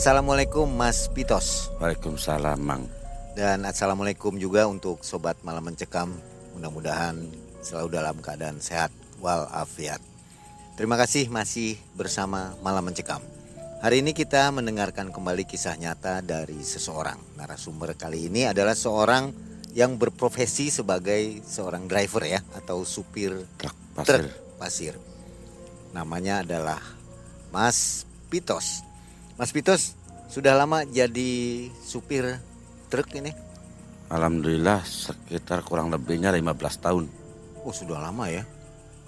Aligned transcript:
Assalamualaikum 0.00 0.64
Mas 0.64 1.12
Pitos 1.12 1.68
Waalaikumsalam 1.76 2.56
Mang. 2.56 2.88
dan 3.36 3.68
assalamualaikum 3.68 4.32
juga 4.40 4.64
untuk 4.64 5.04
sobat 5.04 5.36
malam 5.44 5.60
mencekam. 5.60 6.16
Mudah-mudahan 6.56 7.20
selalu 7.60 8.00
dalam 8.00 8.16
keadaan 8.24 8.64
sehat 8.64 8.88
walafiat. 9.20 10.00
Terima 10.80 10.96
kasih 10.96 11.28
masih 11.28 11.76
bersama 11.92 12.56
malam 12.64 12.88
mencekam. 12.88 13.20
Hari 13.84 14.00
ini 14.00 14.16
kita 14.16 14.48
mendengarkan 14.48 15.12
kembali 15.12 15.44
kisah 15.44 15.76
nyata 15.76 16.24
dari 16.24 16.64
seseorang. 16.64 17.20
Narasumber 17.36 17.92
kali 17.92 18.32
ini 18.32 18.48
adalah 18.48 18.72
seorang 18.72 19.36
yang 19.76 20.00
berprofesi 20.00 20.72
sebagai 20.72 21.44
seorang 21.44 21.84
driver 21.84 22.24
ya 22.24 22.40
atau 22.56 22.88
supir 22.88 23.36
Truk 23.60 23.76
pasir. 23.92 24.24
truk 24.24 24.32
pasir. 24.56 24.94
Namanya 25.92 26.40
adalah 26.40 26.80
Mas 27.52 28.08
Pitos. 28.32 28.88
Mas 29.40 29.56
Pitos 29.56 29.96
sudah 30.28 30.52
lama 30.52 30.84
jadi 30.84 31.64
supir 31.80 32.36
truk 32.92 33.08
ini? 33.16 33.32
Alhamdulillah 34.12 34.84
sekitar 34.84 35.64
kurang 35.64 35.88
lebihnya 35.88 36.28
15 36.28 36.44
tahun. 36.76 37.04
Oh 37.64 37.72
sudah 37.72 38.04
lama 38.04 38.28
ya. 38.28 38.44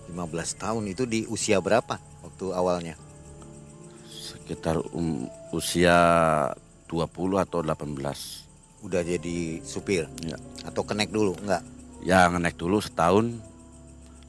15 0.09 0.17
tahun 0.57 0.89
itu 0.89 1.05
di 1.05 1.29
usia 1.29 1.61
berapa 1.61 2.01
waktu 2.25 2.49
awalnya? 2.49 2.97
Sekitar 4.09 4.81
um, 4.97 5.29
usia 5.53 5.93
20 6.89 7.05
atau 7.37 7.61
18. 7.61 8.89
Udah 8.89 9.05
jadi 9.05 9.61
supir 9.63 10.09
Ya. 10.25 10.41
atau 10.65 10.81
kenek 10.81 11.13
dulu? 11.13 11.37
Enggak. 11.45 11.61
Ya 12.01 12.25
ngenek 12.33 12.57
dulu 12.57 12.81
setahun. 12.81 13.37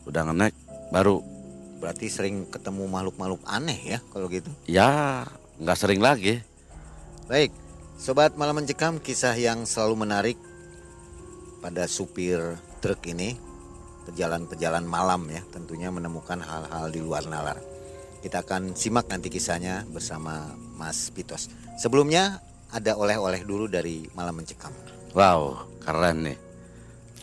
Udah 0.03 0.27
ngenek 0.27 0.51
baru 0.91 1.23
Berarti 1.79 2.07
sering 2.07 2.47
ketemu 2.47 2.91
makhluk-makhluk 2.91 3.43
aneh 3.43 3.75
ya 3.75 3.99
kalau 4.11 4.27
gitu. 4.27 4.47
ya 4.67 5.23
nggak 5.59 5.77
sering 5.77 6.01
lagi. 6.01 6.41
Baik, 7.29 7.51
sobat 7.95 8.35
malam 8.35 8.61
mencekam 8.61 8.97
kisah 8.97 9.33
yang 9.37 9.63
selalu 9.63 10.05
menarik 10.05 10.37
pada 11.63 11.87
supir 11.87 12.39
truk 12.83 12.99
ini 13.07 13.39
pejalan-pejalan 14.03 14.83
malam 14.83 15.23
ya 15.31 15.39
tentunya 15.55 15.87
menemukan 15.87 16.43
hal-hal 16.43 16.91
di 16.91 16.99
luar 16.99 17.23
nalar. 17.23 17.55
Kita 18.19 18.43
akan 18.43 18.75
simak 18.75 19.07
nanti 19.11 19.27
kisahnya 19.27 19.83
bersama 19.87 20.51
Mas 20.75 21.11
Pitos. 21.11 21.51
Sebelumnya 21.79 22.39
ada 22.71 22.95
oleh-oleh 22.95 23.43
dulu 23.43 23.67
dari 23.67 24.07
malam 24.15 24.39
mencekam. 24.43 24.71
Wow 25.15 25.67
keren 25.83 26.31
nih. 26.31 26.37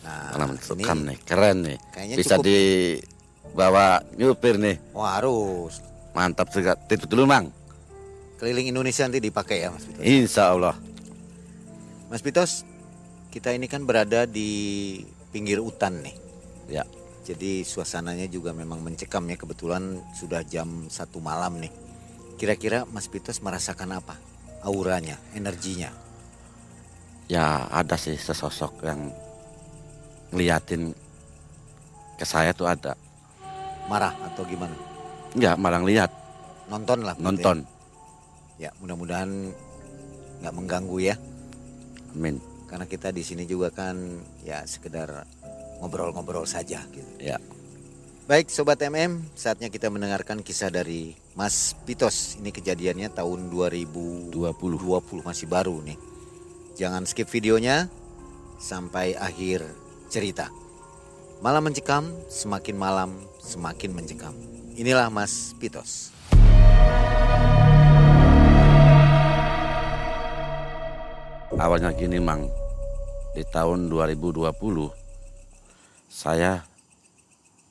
Nah, 0.00 0.32
Malam 0.32 0.48
ini 0.48 0.56
mencekam 0.56 0.98
nih 1.04 1.18
keren 1.28 1.56
nih. 1.64 1.78
kayaknya 1.92 2.16
Bisa 2.16 2.34
cukup. 2.36 2.44
dibawa 2.48 3.86
nyupir 4.16 4.56
nih. 4.56 4.76
Wah 4.96 5.20
harus 5.20 5.80
Mantap 6.10 6.50
juga. 6.50 6.74
Itu 6.90 7.06
dulu 7.06 7.22
Mang. 7.28 7.59
Keliling 8.40 8.72
Indonesia 8.72 9.04
nanti 9.04 9.20
dipakai 9.20 9.60
ya 9.60 9.68
Mas 9.68 9.84
Pitos. 9.84 10.00
Insya 10.00 10.56
Allah. 10.56 10.72
Mas 12.08 12.24
Pitos, 12.24 12.64
kita 13.28 13.52
ini 13.52 13.68
kan 13.68 13.84
berada 13.84 14.24
di 14.24 14.48
pinggir 15.28 15.60
hutan 15.60 16.00
nih. 16.00 16.16
Ya. 16.72 16.84
Jadi 17.28 17.62
suasananya 17.68 18.24
juga 18.32 18.56
memang 18.56 18.80
mencekam 18.80 19.28
ya 19.28 19.36
kebetulan 19.36 20.00
sudah 20.16 20.40
jam 20.40 20.88
satu 20.88 21.20
malam 21.20 21.60
nih. 21.60 21.68
Kira-kira 22.40 22.88
Mas 22.88 23.12
Pitos 23.12 23.44
merasakan 23.44 24.00
apa? 24.00 24.16
Auranya, 24.64 25.20
energinya. 25.36 25.92
Ya 27.28 27.68
ada 27.68 28.00
sih 28.00 28.16
sesosok 28.16 28.88
yang 28.88 29.12
ngeliatin 30.32 30.96
ke 32.16 32.24
saya 32.24 32.56
tuh 32.56 32.66
ada. 32.72 32.96
Marah 33.86 34.16
atau 34.32 34.48
gimana? 34.48 34.74
Enggak 35.36 35.54
malah 35.60 35.84
lihat 35.84 36.10
Nonton 36.70 36.98
lah. 37.02 37.14
gitu 37.18 37.26
nonton. 37.26 37.56
Ya, 37.66 37.79
ya 38.60 38.70
mudah-mudahan 38.84 39.56
nggak 40.44 40.54
mengganggu 40.54 40.98
ya. 41.00 41.16
Amin. 42.12 42.36
Karena 42.68 42.84
kita 42.84 43.10
di 43.10 43.24
sini 43.24 43.48
juga 43.48 43.72
kan 43.72 43.96
ya 44.44 44.62
sekedar 44.68 45.24
ngobrol-ngobrol 45.80 46.44
saja 46.44 46.84
gitu. 46.92 47.08
Ya. 47.18 47.40
Baik 48.30 48.46
Sobat 48.46 48.78
MM, 48.78 49.26
saatnya 49.34 49.66
kita 49.66 49.90
mendengarkan 49.90 50.44
kisah 50.44 50.70
dari 50.70 51.18
Mas 51.34 51.74
Pitos. 51.82 52.38
Ini 52.38 52.54
kejadiannya 52.54 53.10
tahun 53.10 53.50
2020 53.50 54.30
20. 54.30 55.26
masih 55.26 55.50
baru 55.50 55.82
nih. 55.82 55.98
Jangan 56.78 57.10
skip 57.10 57.26
videonya 57.26 57.90
sampai 58.62 59.18
akhir 59.18 59.66
cerita. 60.06 60.46
Malam 61.42 61.72
mencekam, 61.72 62.06
semakin 62.30 62.76
malam 62.78 63.10
semakin 63.42 63.98
mencekam. 63.98 64.36
Inilah 64.78 65.10
Mas 65.10 65.56
Pitos. 65.58 66.14
Awalnya 71.60 71.92
gini 71.92 72.16
Mang. 72.16 72.48
Di 73.36 73.44
tahun 73.44 73.92
2020 73.92 74.48
saya 76.08 76.64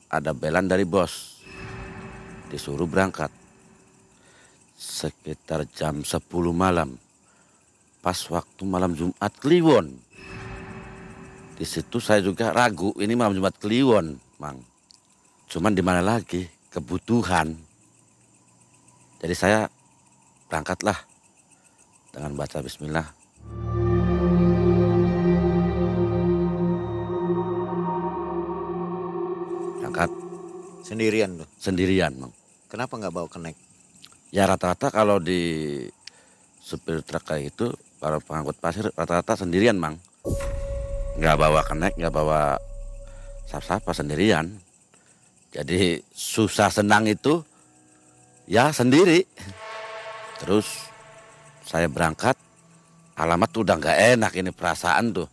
ada 0.06 0.30
belan 0.30 0.70
dari 0.70 0.86
bos. 0.86 1.42
Disuruh 2.46 2.86
berangkat. 2.86 3.34
Sekitar 4.78 5.66
jam 5.74 6.06
10 6.06 6.22
malam. 6.54 6.94
Pas 7.98 8.14
waktu 8.30 8.62
malam 8.62 8.94
Jumat 8.94 9.34
Kliwon. 9.42 9.90
Di 11.58 11.66
situ 11.66 11.98
saya 11.98 12.22
juga 12.22 12.54
ragu 12.54 12.94
ini 12.94 13.18
malam 13.18 13.34
Jumat 13.34 13.58
Kliwon, 13.58 14.14
Mang. 14.38 14.62
Cuman 15.50 15.74
di 15.74 15.82
mana 15.82 15.98
lagi? 15.98 16.46
Kebutuhan. 16.70 17.58
Jadi 19.18 19.34
saya 19.34 19.66
berangkatlah 20.46 20.96
dengan 22.14 22.38
baca 22.38 22.62
bismillah. 22.62 23.19
Berangkat 29.90 30.14
Sendirian 30.86 31.34
tuh. 31.34 31.48
sendirian, 31.58 32.14
Mang. 32.14 32.30
Kenapa 32.70 32.94
nggak 32.94 33.10
bawa 33.10 33.26
kenek? 33.26 33.58
Ya 34.30 34.46
rata-rata 34.46 34.86
kalau 34.94 35.18
di 35.18 35.82
supir 36.62 37.02
truk 37.02 37.26
kayak 37.26 37.50
itu, 37.50 37.74
kalau 37.98 38.22
pengangkut 38.22 38.54
pasir 38.62 38.86
rata-rata 38.94 39.34
sendirian, 39.34 39.74
Mang. 39.74 39.98
Nggak 41.18 41.36
bawa 41.42 41.66
kenek, 41.66 41.98
nggak 41.98 42.14
bawa 42.14 42.54
sapa-sapa 43.50 43.90
sendirian. 43.90 44.46
Jadi 45.50 45.98
susah 46.14 46.70
senang 46.70 47.10
itu 47.10 47.42
ya 48.46 48.70
sendiri. 48.70 49.26
Terus 50.38 50.86
saya 51.66 51.90
berangkat, 51.90 52.38
alamat 53.18 53.50
udah 53.58 53.74
nggak 53.74 53.98
enak 54.14 54.32
ini 54.38 54.54
perasaan 54.54 55.10
tuh. 55.10 55.26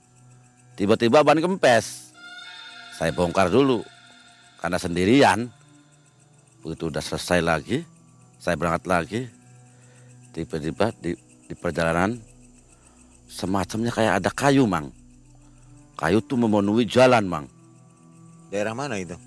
Tiba-tiba 0.74 1.22
ban 1.22 1.38
kempes. 1.38 2.10
Saya 2.98 3.14
bongkar 3.14 3.54
dulu 3.54 3.86
karena 4.62 4.78
sendirian. 4.82 5.40
Begitu 6.66 6.90
udah 6.90 7.00
selesai 7.00 7.40
lagi, 7.40 7.86
saya 8.42 8.58
berangkat 8.60 8.84
lagi. 8.90 9.22
Tiba-tiba 10.34 10.92
di, 11.00 11.16
di 11.48 11.56
perjalanan 11.56 12.20
semacamnya 13.30 13.90
kayak 13.94 14.14
ada 14.24 14.30
kayu, 14.34 14.70
Mang. 14.70 14.94
Kayu 15.98 16.22
tuh 16.22 16.38
memenuhi 16.38 16.86
jalan, 16.86 17.26
Mang. 17.26 17.46
Daerah 18.54 18.74
mana 18.78 19.02
itu? 19.02 19.18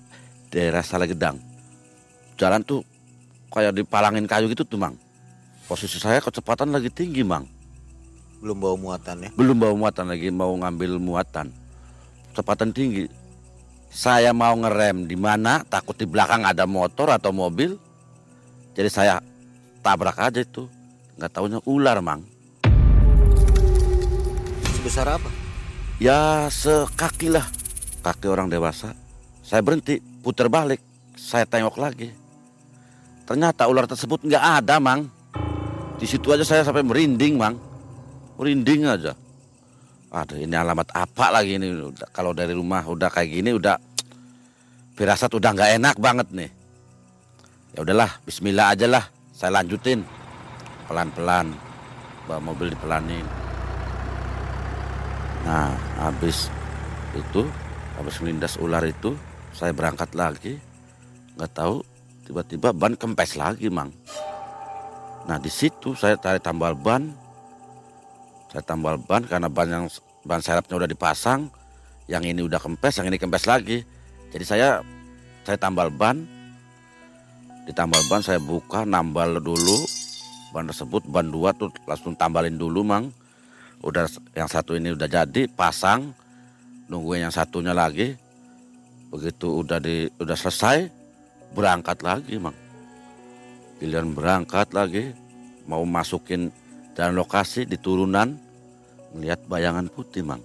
Daerah 0.49 0.83
Salagedang. 0.83 1.39
Jalan 2.39 2.63
tuh 2.63 2.81
kayak 3.51 3.75
dipalangin 3.75 4.25
kayu 4.25 4.47
gitu 4.51 4.63
tuh, 4.63 4.79
Mang. 4.79 4.95
Posisi 5.67 5.99
saya 5.99 6.19
kecepatan 6.19 6.71
lagi 6.71 6.91
tinggi, 6.91 7.23
Mang. 7.23 7.47
Belum 8.41 8.57
bawa 8.57 8.75
muatan 8.75 9.15
ya? 9.21 9.29
Belum 9.37 9.55
bawa 9.55 9.73
muatan 9.77 10.05
lagi, 10.09 10.33
mau 10.33 10.51
ngambil 10.57 10.97
muatan. 10.97 11.53
Kecepatan 12.33 12.73
tinggi. 12.73 13.05
Saya 13.91 14.31
mau 14.31 14.55
ngerem 14.55 15.03
di 15.03 15.19
mana, 15.19 15.67
takut 15.67 15.99
di 15.99 16.07
belakang 16.07 16.47
ada 16.47 16.63
motor 16.63 17.11
atau 17.11 17.35
mobil. 17.35 17.75
Jadi 18.71 18.87
saya 18.87 19.19
tabrak 19.83 20.15
aja 20.15 20.39
itu. 20.39 20.71
Nggak 21.19 21.31
taunya 21.35 21.59
ular, 21.67 21.99
Mang. 21.99 22.23
Sebesar 24.79 25.19
apa? 25.19 25.27
Ya 25.99 26.47
sekaki 26.47 27.35
lah. 27.35 27.43
Kaki 27.99 28.31
orang 28.31 28.47
dewasa. 28.47 28.95
Saya 29.43 29.59
berhenti, 29.59 29.99
putar 29.99 30.47
balik. 30.47 30.79
Saya 31.19 31.43
tengok 31.43 31.75
lagi. 31.75 32.15
Ternyata 33.27 33.67
ular 33.67 33.91
tersebut 33.91 34.23
nggak 34.23 34.63
ada, 34.63 34.79
Mang. 34.79 35.11
Di 35.99 36.07
situ 36.07 36.31
aja 36.31 36.47
saya 36.47 36.63
sampai 36.63 36.87
merinding, 36.87 37.35
Mang. 37.35 37.59
Merinding 38.39 38.87
aja. 38.87 39.19
Aduh, 40.11 40.43
ini 40.43 40.51
alamat 40.59 40.91
apa 40.91 41.31
lagi 41.31 41.55
ini? 41.55 41.71
Kalau 42.11 42.35
dari 42.35 42.51
rumah 42.51 42.83
udah 42.83 43.07
kayak 43.07 43.31
gini, 43.31 43.55
udah 43.55 43.79
firasat 44.99 45.31
udah 45.31 45.55
nggak 45.55 45.71
enak 45.79 45.95
banget 46.03 46.27
nih. 46.35 46.51
Ya 47.71 47.79
udahlah, 47.87 48.11
Bismillah 48.27 48.75
aja 48.75 48.91
lah. 48.91 49.07
Saya 49.31 49.63
lanjutin 49.63 50.03
pelan-pelan. 50.91 51.55
Bawa 52.27 52.43
mobil 52.43 52.75
dipelanin. 52.75 53.23
Nah, 55.47 55.73
habis 55.95 56.51
itu, 57.15 57.47
habis 57.95 58.19
melindas 58.19 58.59
ular 58.59 58.83
itu, 58.83 59.15
saya 59.55 59.71
berangkat 59.71 60.11
lagi. 60.11 60.59
Nggak 61.39 61.55
tahu, 61.55 61.87
tiba-tiba 62.27 62.75
ban 62.75 62.99
kempes 62.99 63.39
lagi, 63.39 63.71
Mang. 63.71 63.95
Nah 65.21 65.37
di 65.39 65.47
situ 65.53 65.93
saya 65.95 66.17
tarik 66.19 66.43
tambal 66.43 66.75
ban, 66.75 67.13
saya 68.51 68.63
tambal 68.67 68.99
ban 68.99 69.23
karena 69.23 69.47
ban 69.47 69.67
yang 69.71 69.85
ban 70.27 70.43
serepnya 70.43 70.75
udah 70.75 70.89
dipasang, 70.91 71.47
yang 72.11 72.21
ini 72.27 72.43
udah 72.43 72.59
kempes, 72.59 72.99
yang 72.99 73.07
ini 73.07 73.15
kempes 73.15 73.47
lagi. 73.47 73.87
Jadi 74.35 74.43
saya 74.43 74.83
saya 75.47 75.55
tambal 75.55 75.87
ban, 75.87 76.27
ditambal 77.63 78.03
ban 78.11 78.19
saya 78.19 78.43
buka, 78.43 78.83
nambal 78.83 79.39
dulu 79.39 79.87
ban 80.51 80.67
tersebut, 80.67 81.07
ban 81.07 81.31
dua 81.31 81.55
tuh 81.55 81.71
langsung 81.87 82.13
tambalin 82.13 82.59
dulu 82.59 82.83
mang. 82.83 83.07
Udah 83.81 84.05
yang 84.37 84.45
satu 84.51 84.77
ini 84.77 84.93
udah 84.93 85.09
jadi, 85.09 85.47
pasang, 85.49 86.13
nungguin 86.91 87.25
yang 87.25 87.33
satunya 87.33 87.73
lagi. 87.73 88.13
Begitu 89.09 89.63
udah 89.63 89.79
di 89.79 90.11
udah 90.19 90.37
selesai, 90.37 90.91
berangkat 91.55 92.03
lagi 92.03 92.35
mang. 92.37 92.53
Pilihan 93.81 94.13
berangkat 94.13 94.75
lagi, 94.75 95.15
mau 95.65 95.81
masukin 95.87 96.53
jalan 97.01 97.17
lokasi 97.17 97.65
di 97.65 97.81
turunan, 97.81 98.37
ngelihat 99.17 99.49
bayangan 99.49 99.89
putih 99.89 100.21
mang. 100.21 100.37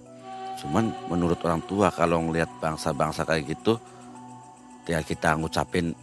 Cuman 0.57 0.89
menurut 1.05 1.37
orang 1.45 1.61
tua 1.69 1.93
kalau 1.93 2.17
ngelihat 2.25 2.49
bangsa-bangsa 2.57 3.29
kayak 3.29 3.45
gitu, 3.53 3.77
tinggal 4.81 5.05
kita 5.05 5.37
ngucapin 5.37 5.93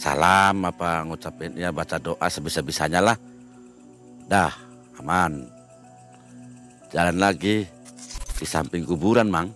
salam 0.00 0.64
apa 0.64 1.04
ngucapin 1.04 1.52
ya 1.60 1.68
baca 1.68 2.00
doa 2.00 2.24
sebisa-bisanya 2.24 3.04
lah. 3.04 3.20
Dah 4.24 4.48
aman. 4.96 5.44
Jalan 6.88 7.20
lagi 7.20 7.68
di 8.40 8.46
samping 8.48 8.88
kuburan 8.88 9.28
mang. 9.28 9.52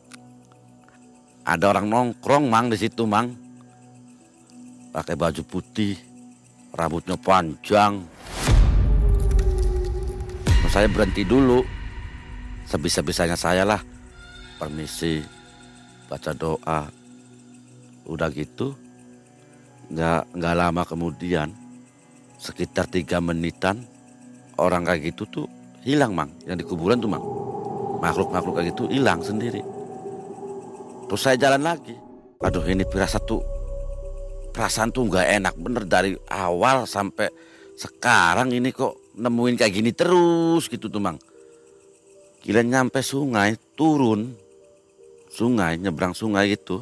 Ada 1.49 1.65
orang 1.73 1.89
nongkrong 1.89 2.45
mang 2.53 2.69
di 2.69 2.77
situ 2.77 3.09
mang. 3.09 3.33
Pakai 4.93 5.17
baju 5.17 5.41
putih, 5.49 5.97
rambutnya 6.77 7.17
panjang. 7.17 8.16
Saya 10.71 10.87
berhenti 10.93 11.25
dulu. 11.25 11.65
Sebisa-bisanya 12.67 13.39
saya 13.39 13.63
lah. 13.63 13.81
Permisi, 14.59 15.23
baca 16.11 16.33
doa. 16.35 16.91
Udah 18.07 18.31
gitu, 18.31 18.71
nggak 19.91 20.39
nggak 20.39 20.55
lama 20.55 20.83
kemudian, 20.87 21.51
sekitar 22.39 22.87
tiga 22.87 23.19
menitan, 23.19 23.83
orang 24.63 24.87
kayak 24.87 25.11
gitu 25.11 25.27
tuh 25.27 25.47
hilang 25.83 26.15
mang, 26.15 26.31
yang 26.47 26.55
di 26.55 26.63
kuburan 26.63 27.03
tuh 27.03 27.11
mang, 27.11 27.27
makhluk-makhluk 27.99 28.63
kayak 28.63 28.71
gitu 28.71 28.87
hilang 28.87 29.27
sendiri. 29.27 29.59
Terus 31.11 31.19
saya 31.19 31.35
jalan 31.35 31.67
lagi, 31.67 31.99
aduh 32.39 32.63
ini 32.63 32.87
pirasat 32.87 33.27
tuh, 33.27 33.43
perasaan 34.55 34.95
tuh 34.95 35.11
nggak 35.11 35.27
enak 35.43 35.55
bener 35.59 35.83
dari 35.83 36.15
awal 36.31 36.87
sampai 36.87 37.27
sekarang 37.75 38.55
ini 38.55 38.71
kok 38.71 39.06
nemuin 39.17 39.57
kayak 39.57 39.73
gini 39.73 39.91
terus 39.97 40.69
gitu 40.69 40.93
tuh 40.93 41.01
mang. 41.01 41.17
Gila 42.45 42.63
nyampe 42.63 43.03
sungai, 43.03 43.59
turun 43.75 44.47
sungai, 45.37 45.77
nyebrang 45.77 46.17
sungai 46.17 46.57
gitu. 46.57 46.81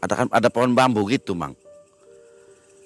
Ada 0.00 0.24
kan 0.24 0.28
ada 0.32 0.48
pohon 0.48 0.72
bambu 0.72 1.04
gitu, 1.06 1.36
Mang. 1.36 1.52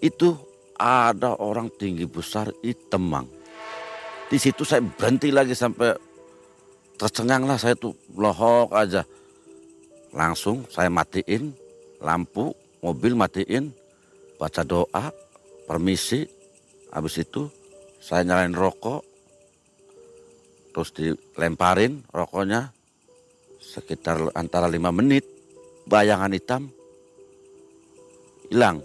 Itu 0.02 0.36
ada 0.76 1.38
orang 1.38 1.72
tinggi 1.72 2.04
besar 2.04 2.50
hitam, 2.60 3.06
Mang. 3.06 3.26
Di 4.26 4.36
situ 4.42 4.66
saya 4.66 4.82
berhenti 4.82 5.30
lagi 5.30 5.54
sampai 5.54 5.94
tercengang 6.98 7.46
lah 7.46 7.56
saya 7.56 7.78
tuh 7.78 7.94
lohok 8.12 8.74
aja. 8.74 9.06
Langsung 10.12 10.66
saya 10.68 10.90
matiin 10.90 11.54
lampu 12.02 12.52
mobil 12.82 13.16
matiin, 13.16 13.70
baca 14.36 14.66
doa, 14.66 15.14
permisi. 15.64 16.28
Habis 16.92 17.24
itu 17.24 17.48
saya 18.06 18.22
nyalain 18.22 18.54
rokok, 18.54 19.02
terus 20.70 20.94
dilemparin 20.94 22.06
rokoknya 22.14 22.70
sekitar 23.58 24.30
antara 24.38 24.70
lima 24.70 24.94
menit. 24.94 25.26
Bayangan 25.90 26.30
hitam 26.34 26.70
hilang. 28.50 28.78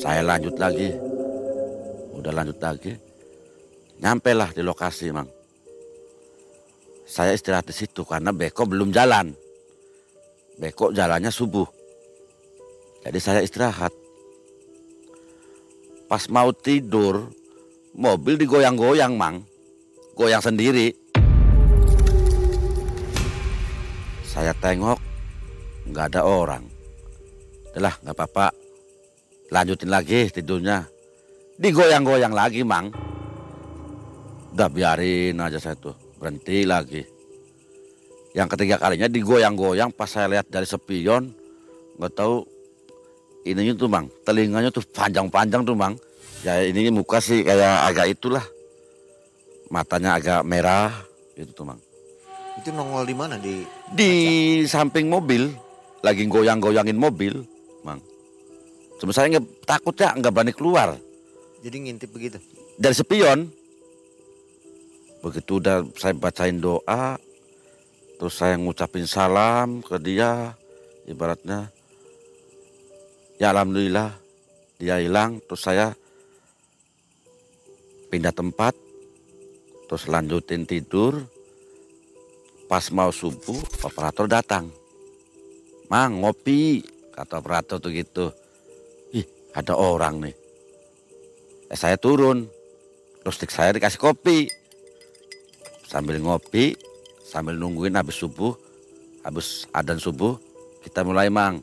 Saya 0.00 0.24
lanjut 0.24 0.56
lagi. 0.56 0.92
Udah 2.16 2.32
lanjut 2.32 2.56
lagi. 2.60 2.92
Nyampe 4.00 4.32
lah 4.32 4.48
di 4.52 4.64
lokasi, 4.64 5.12
Mang. 5.12 5.28
Saya 7.04 7.36
istirahat 7.36 7.68
di 7.68 7.74
situ 7.76 8.04
karena 8.04 8.32
Beko 8.32 8.64
belum 8.64 8.92
jalan. 8.92 9.32
Beko 10.60 10.92
jalannya 10.92 11.32
subuh. 11.32 11.68
Jadi 13.04 13.18
saya 13.20 13.40
istirahat. 13.40 13.92
Pas 16.08 16.28
mau 16.28 16.52
tidur, 16.52 17.39
mobil 17.94 18.38
digoyang-goyang, 18.38 19.14
Mang. 19.16 19.42
Goyang 20.14 20.42
sendiri. 20.42 20.92
Saya 24.26 24.54
tengok, 24.62 24.98
nggak 25.90 26.06
ada 26.14 26.22
orang. 26.22 26.64
Udah 27.74 27.94
nggak 28.02 28.14
apa-apa. 28.14 28.46
Lanjutin 29.50 29.90
lagi 29.90 30.30
tidurnya. 30.30 30.86
Digoyang-goyang 31.58 32.30
lagi, 32.30 32.62
Mang. 32.62 32.94
Udah 34.54 34.70
biarin 34.70 35.38
aja 35.42 35.58
saya 35.58 35.74
tuh. 35.78 35.94
Berhenti 36.18 36.66
lagi. 36.66 37.02
Yang 38.30 38.54
ketiga 38.54 38.78
kalinya 38.78 39.10
digoyang-goyang 39.10 39.90
pas 39.90 40.06
saya 40.06 40.30
lihat 40.30 40.46
dari 40.46 40.66
spion. 40.66 41.34
Nggak 41.98 42.12
tahu 42.14 42.46
ininya 43.46 43.74
tuh, 43.74 43.90
Mang. 43.90 44.06
Telinganya 44.22 44.70
tuh 44.70 44.86
panjang-panjang 44.94 45.66
tuh, 45.66 45.74
Mang. 45.74 45.98
Ya 46.40 46.64
ini 46.64 46.88
muka 46.88 47.20
sih 47.20 47.44
kayak 47.44 47.92
agak 47.92 48.06
itulah. 48.16 48.44
Matanya 49.68 50.16
agak 50.16 50.40
merah 50.42 50.90
gitu 51.36 51.52
tuh, 51.52 51.64
Mang. 51.68 51.80
Itu 52.58 52.72
nongol 52.74 53.06
di 53.06 53.14
mana 53.14 53.38
di 53.38 53.62
Di 53.92 54.12
samping 54.66 55.06
mobil, 55.06 55.52
lagi 56.02 56.26
goyang-goyangin 56.26 56.98
mobil, 56.98 57.44
Mang. 57.86 58.02
Cuma 58.98 59.14
saya 59.14 59.30
nggak 59.36 59.68
takut 59.68 59.94
ya, 59.94 60.12
nggak 60.12 60.32
berani 60.34 60.52
keluar 60.52 60.98
Jadi 61.60 61.76
ngintip 61.86 62.10
begitu. 62.10 62.40
dari 62.80 62.96
spion. 62.96 63.52
Begitu 65.20 65.60
udah 65.60 65.84
saya 66.00 66.16
bacain 66.16 66.56
doa, 66.56 67.20
terus 68.16 68.40
saya 68.40 68.56
ngucapin 68.56 69.04
salam 69.04 69.84
ke 69.84 70.00
dia, 70.00 70.56
ibaratnya, 71.04 71.68
ya 73.36 73.52
alhamdulillah 73.52 74.16
dia 74.80 74.96
hilang, 74.96 75.44
terus 75.44 75.60
saya 75.60 75.92
pindah 78.10 78.34
tempat, 78.34 78.74
terus 79.86 80.10
lanjutin 80.10 80.66
tidur. 80.66 81.22
Pas 82.66 82.86
mau 82.94 83.10
subuh, 83.10 83.58
operator 83.82 84.26
datang. 84.30 84.70
Mang, 85.90 86.22
ngopi, 86.22 86.86
kata 87.10 87.42
operator 87.42 87.82
tuh 87.82 87.90
gitu. 87.90 88.30
Ih, 89.10 89.26
ada 89.50 89.74
orang 89.74 90.22
nih. 90.22 90.34
Eh, 91.70 91.78
saya 91.78 91.98
turun, 91.98 92.46
terus 93.22 93.38
stick 93.38 93.50
saya 93.50 93.74
dikasih 93.74 93.98
kopi. 93.98 94.46
Sambil 95.86 96.22
ngopi, 96.22 96.78
sambil 97.26 97.58
nungguin 97.58 97.98
habis 97.98 98.22
subuh, 98.22 98.54
habis 99.26 99.66
adan 99.74 99.98
subuh, 99.98 100.38
kita 100.86 101.02
mulai 101.02 101.26
mang. 101.26 101.58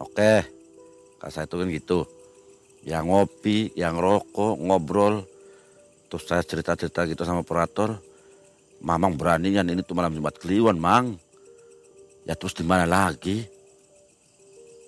Oke, 0.00 0.48
kata 1.20 1.28
saya 1.28 1.44
tuh 1.44 1.60
kan 1.60 1.68
gitu. 1.68 2.08
Yang 2.88 3.04
ngopi, 3.04 3.58
yang 3.76 4.00
rokok, 4.00 4.56
ngobrol. 4.56 5.28
Terus 6.08 6.24
saya 6.24 6.42
cerita-cerita 6.44 7.04
gitu 7.04 7.22
sama 7.24 7.44
operator. 7.44 8.00
Mamang 8.80 9.18
beraninya 9.18 9.60
ini 9.60 9.84
tuh 9.84 9.92
malam 9.92 10.14
Jumat 10.16 10.40
Kliwon, 10.40 10.80
Mang. 10.80 11.16
Ya 12.24 12.36
terus 12.36 12.56
di 12.56 12.64
mana 12.64 12.88
lagi? 12.88 13.44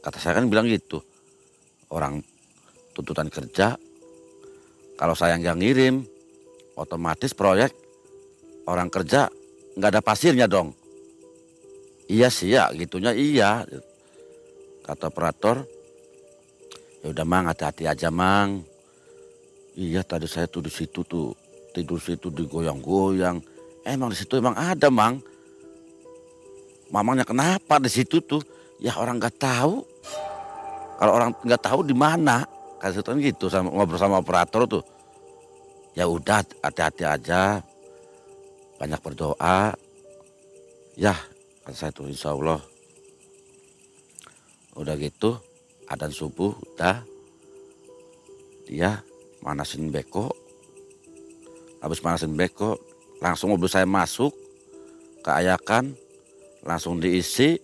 Kata 0.01 0.17
saya 0.17 0.41
kan 0.41 0.49
bilang 0.49 0.65
gitu. 0.69 1.05
Orang 1.93 2.23
tuntutan 2.95 3.29
kerja, 3.29 3.75
kalau 5.01 5.17
saya 5.17 5.41
nggak 5.41 5.59
ngirim, 5.59 6.05
otomatis 6.77 7.33
proyek 7.33 7.73
orang 8.69 8.93
kerja 8.93 9.33
nggak 9.75 9.91
ada 9.97 10.03
pasirnya 10.05 10.47
dong. 10.47 10.77
Iya 12.07 12.29
sih 12.29 12.53
ya, 12.53 12.69
gitunya 12.77 13.17
iya. 13.17 13.65
Kata 14.85 15.09
operator, 15.09 15.65
ya 17.01 17.17
udah 17.17 17.25
mang 17.25 17.49
hati-hati 17.49 17.89
aja 17.89 18.13
mang. 18.13 18.70
Iya 19.81 20.05
tadi 20.05 20.29
saya 20.29 20.45
tuh 20.45 20.61
di 20.61 20.69
situ 20.69 21.01
tuh 21.09 21.33
tidur 21.73 21.97
situ 21.97 22.29
digoyang-goyang. 22.29 23.41
Emang 23.81 24.13
di 24.13 24.17
situ 24.21 24.37
emang 24.37 24.53
ada 24.53 24.93
mang. 24.93 25.17
Mamangnya 26.93 27.25
kenapa 27.25 27.81
di 27.81 27.89
situ 27.89 28.21
tuh? 28.21 28.45
Ya 28.77 28.93
orang 29.01 29.17
nggak 29.17 29.41
tahu. 29.41 29.81
Kalau 31.01 31.13
orang 31.17 31.33
nggak 31.33 31.65
tahu 31.65 31.81
di 31.81 31.97
mana, 31.97 32.45
kasih 32.77 33.01
kan 33.01 33.17
gitu 33.25 33.49
sama 33.49 33.73
ngobrol 33.73 33.97
sama 33.97 34.21
operator 34.21 34.69
tuh. 34.69 34.85
Ya 35.97 36.05
udah 36.05 36.45
hati-hati 36.61 37.09
aja, 37.09 37.65
banyak 38.77 39.01
berdoa. 39.01 39.73
Ya 40.93 41.17
kata 41.65 41.89
saya 41.89 41.93
tuh 41.97 42.13
insya 42.13 42.37
Allah. 42.37 42.61
Udah 44.77 44.93
gitu, 45.01 45.41
adan 45.89 46.13
subuh 46.13 46.53
udah. 46.53 47.01
Dia 48.69 49.01
manasin 49.41 49.89
beko, 49.89 50.33
habis 51.81 52.01
manasin 52.05 52.37
beko 52.37 52.77
langsung 53.21 53.53
mobil 53.53 53.69
saya 53.69 53.89
masuk 53.89 54.33
ke 55.21 55.31
Ayakan 55.33 55.97
langsung 56.65 57.01
diisi 57.01 57.61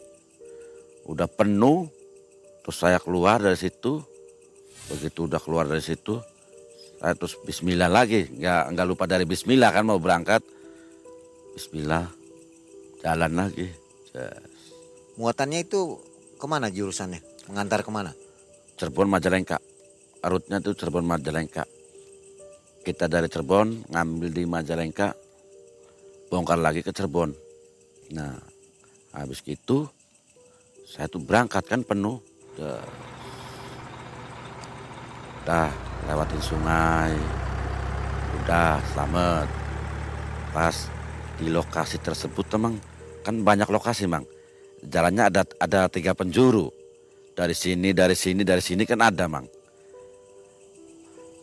udah 1.08 1.28
penuh 1.28 1.88
terus 2.64 2.76
saya 2.80 3.00
keluar 3.00 3.40
dari 3.40 3.56
situ. 3.56 4.02
Begitu 4.86 5.26
udah 5.26 5.42
keluar 5.42 5.66
dari 5.66 5.82
situ 5.82 6.22
saya 7.00 7.12
terus 7.12 7.36
Bismillah 7.44 7.92
lagi. 7.92 8.28
Nggak 8.28 8.62
nggak 8.72 8.86
lupa 8.88 9.04
dari 9.04 9.24
Bismillah 9.28 9.70
kan 9.72 9.84
mau 9.84 10.00
berangkat. 10.00 10.40
Bismillah 11.56 12.08
jalan 13.04 13.32
lagi. 13.36 13.68
Muatannya 15.16 15.64
itu 15.64 16.00
ke 16.36 16.46
mana 16.48 16.72
jurusannya? 16.72 17.20
Mengantar 17.48 17.84
ke 17.84 17.90
mana? 17.92 18.12
Cirebon 18.76 19.08
Majalengka 19.08 19.60
rutenya 20.24 20.62
itu 20.62 20.72
Cirebon 20.72 21.04
Majalengka. 21.04 21.64
Kita 22.86 23.10
dari 23.10 23.26
Cirebon 23.26 23.90
ngambil 23.90 24.28
di 24.30 24.42
Majalengka 24.46 25.12
bongkar 26.30 26.58
lagi 26.62 26.80
ke 26.80 26.94
Cirebon. 26.94 27.34
Nah 28.14 28.38
habis 29.16 29.42
gitu 29.42 29.88
saya 30.86 31.10
tuh 31.10 31.20
berangkat 31.20 31.66
kan 31.66 31.82
penuh. 31.82 32.22
Udah 35.42 35.70
lewatin 36.06 36.42
sungai. 36.42 37.14
Udah 38.42 38.78
selamat. 38.94 39.48
Pas 40.54 40.76
di 41.36 41.52
lokasi 41.52 42.00
tersebut 42.00 42.48
emang 42.56 42.80
kan 43.20 43.42
banyak 43.44 43.68
lokasi 43.68 44.08
mang 44.08 44.24
jalannya 44.86 45.28
ada 45.28 45.42
ada 45.58 45.80
tiga 45.90 46.14
penjuru. 46.14 46.70
Dari 47.36 47.52
sini 47.52 47.92
dari 47.92 48.16
sini 48.16 48.40
dari 48.46 48.64
sini 48.64 48.88
kan 48.88 49.04
ada 49.04 49.28
mang 49.28 49.44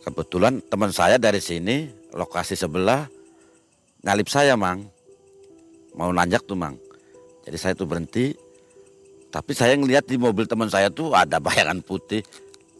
kebetulan 0.04 0.60
teman 0.68 0.92
saya 0.92 1.16
dari 1.16 1.40
sini 1.40 1.88
lokasi 2.12 2.54
sebelah 2.54 3.08
ngalip 4.04 4.28
saya 4.28 4.54
mang 4.54 4.84
mau 5.96 6.12
nanjak 6.12 6.44
tuh 6.44 6.54
mang 6.54 6.76
jadi 7.48 7.56
saya 7.56 7.72
tuh 7.72 7.88
berhenti 7.88 8.36
tapi 9.32 9.56
saya 9.56 9.74
ngelihat 9.74 10.06
di 10.06 10.20
mobil 10.20 10.46
teman 10.46 10.68
saya 10.68 10.92
tuh 10.92 11.16
ada 11.16 11.40
bayangan 11.40 11.80
putih 11.80 12.20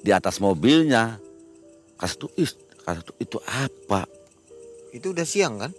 di 0.04 0.12
atas 0.12 0.38
mobilnya 0.38 1.16
kasih 1.96 2.28
tuh 2.28 2.30
kasih 2.84 3.02
tuh 3.02 3.16
itu 3.16 3.38
apa 3.48 4.04
itu 4.92 5.10
udah 5.10 5.24
siang 5.24 5.58
kan 5.58 5.72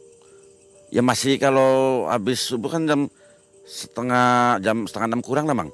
Ya 0.93 1.01
masih 1.01 1.41
kalau 1.41 2.05
habis 2.07 2.39
subuh 2.45 2.69
kan 2.69 2.85
jam 2.85 3.11
setengah 3.65 4.61
jam 4.61 4.85
setengah 4.85 5.07
enam 5.11 5.21
kurang 5.25 5.49
lah 5.49 5.57
mang. 5.57 5.67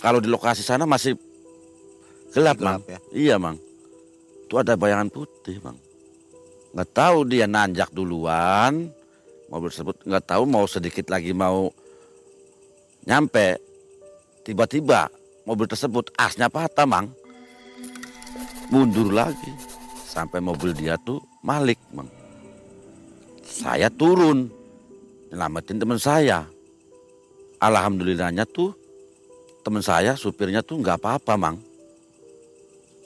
Kalau 0.00 0.18
di 0.18 0.26
lokasi 0.26 0.64
sana 0.64 0.88
masih 0.88 1.14
gelap, 2.32 2.56
gelap 2.56 2.80
mang. 2.80 2.82
Ya? 2.88 3.00
Iya 3.12 3.36
mang. 3.36 3.60
Itu 4.46 4.62
ada 4.62 4.78
bayangan 4.78 5.10
putih 5.10 5.58
mang. 5.60 5.76
Nggak 6.72 6.90
tahu 6.94 7.18
dia 7.26 7.50
nanjak 7.50 7.90
duluan 7.90 8.90
mobil 9.46 9.70
tersebut 9.70 10.02
nggak 10.02 10.26
tahu 10.26 10.42
mau 10.42 10.66
sedikit 10.66 11.06
lagi 11.06 11.30
mau 11.30 11.70
nyampe 13.06 13.62
tiba-tiba 14.42 15.06
mobil 15.46 15.70
tersebut 15.70 16.10
asnya 16.18 16.50
patah 16.50 16.82
mang 16.82 17.14
mundur 18.74 19.14
lagi 19.14 19.54
sampai 20.02 20.42
mobil 20.42 20.74
dia 20.74 20.98
tuh 20.98 21.22
malik 21.46 21.78
mang 21.94 22.10
saya 23.46 23.86
turun 23.88 24.50
nyelamatin 25.30 25.78
teman 25.78 25.96
saya. 25.96 26.44
Alhamdulillahnya 27.56 28.44
tuh 28.44 28.74
teman 29.64 29.80
saya 29.80 30.12
supirnya 30.12 30.60
tuh 30.60 30.82
nggak 30.82 31.00
apa-apa 31.00 31.34
mang. 31.38 31.56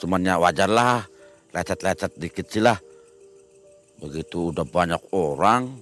Cuman 0.00 0.24
ya 0.24 0.40
wajar 0.40 0.66
lah, 0.66 1.04
lecet-lecet 1.54 2.14
dikit 2.16 2.46
sih 2.50 2.62
lah. 2.62 2.78
Begitu 4.00 4.54
udah 4.54 4.64
banyak 4.64 5.12
orang, 5.12 5.76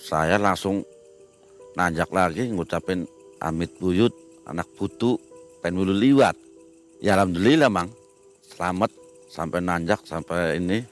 saya 0.00 0.36
langsung 0.42 0.82
nanjak 1.78 2.10
lagi 2.10 2.50
ngucapin 2.50 3.06
amit 3.38 3.70
buyut, 3.78 4.10
anak 4.48 4.66
putu, 4.74 5.14
penwulu 5.62 5.94
liwat. 5.94 6.34
Ya 6.98 7.14
alhamdulillah 7.14 7.70
mang, 7.70 7.92
selamat 8.50 8.90
sampai 9.30 9.60
nanjak 9.62 10.02
sampai 10.02 10.58
ini, 10.58 10.82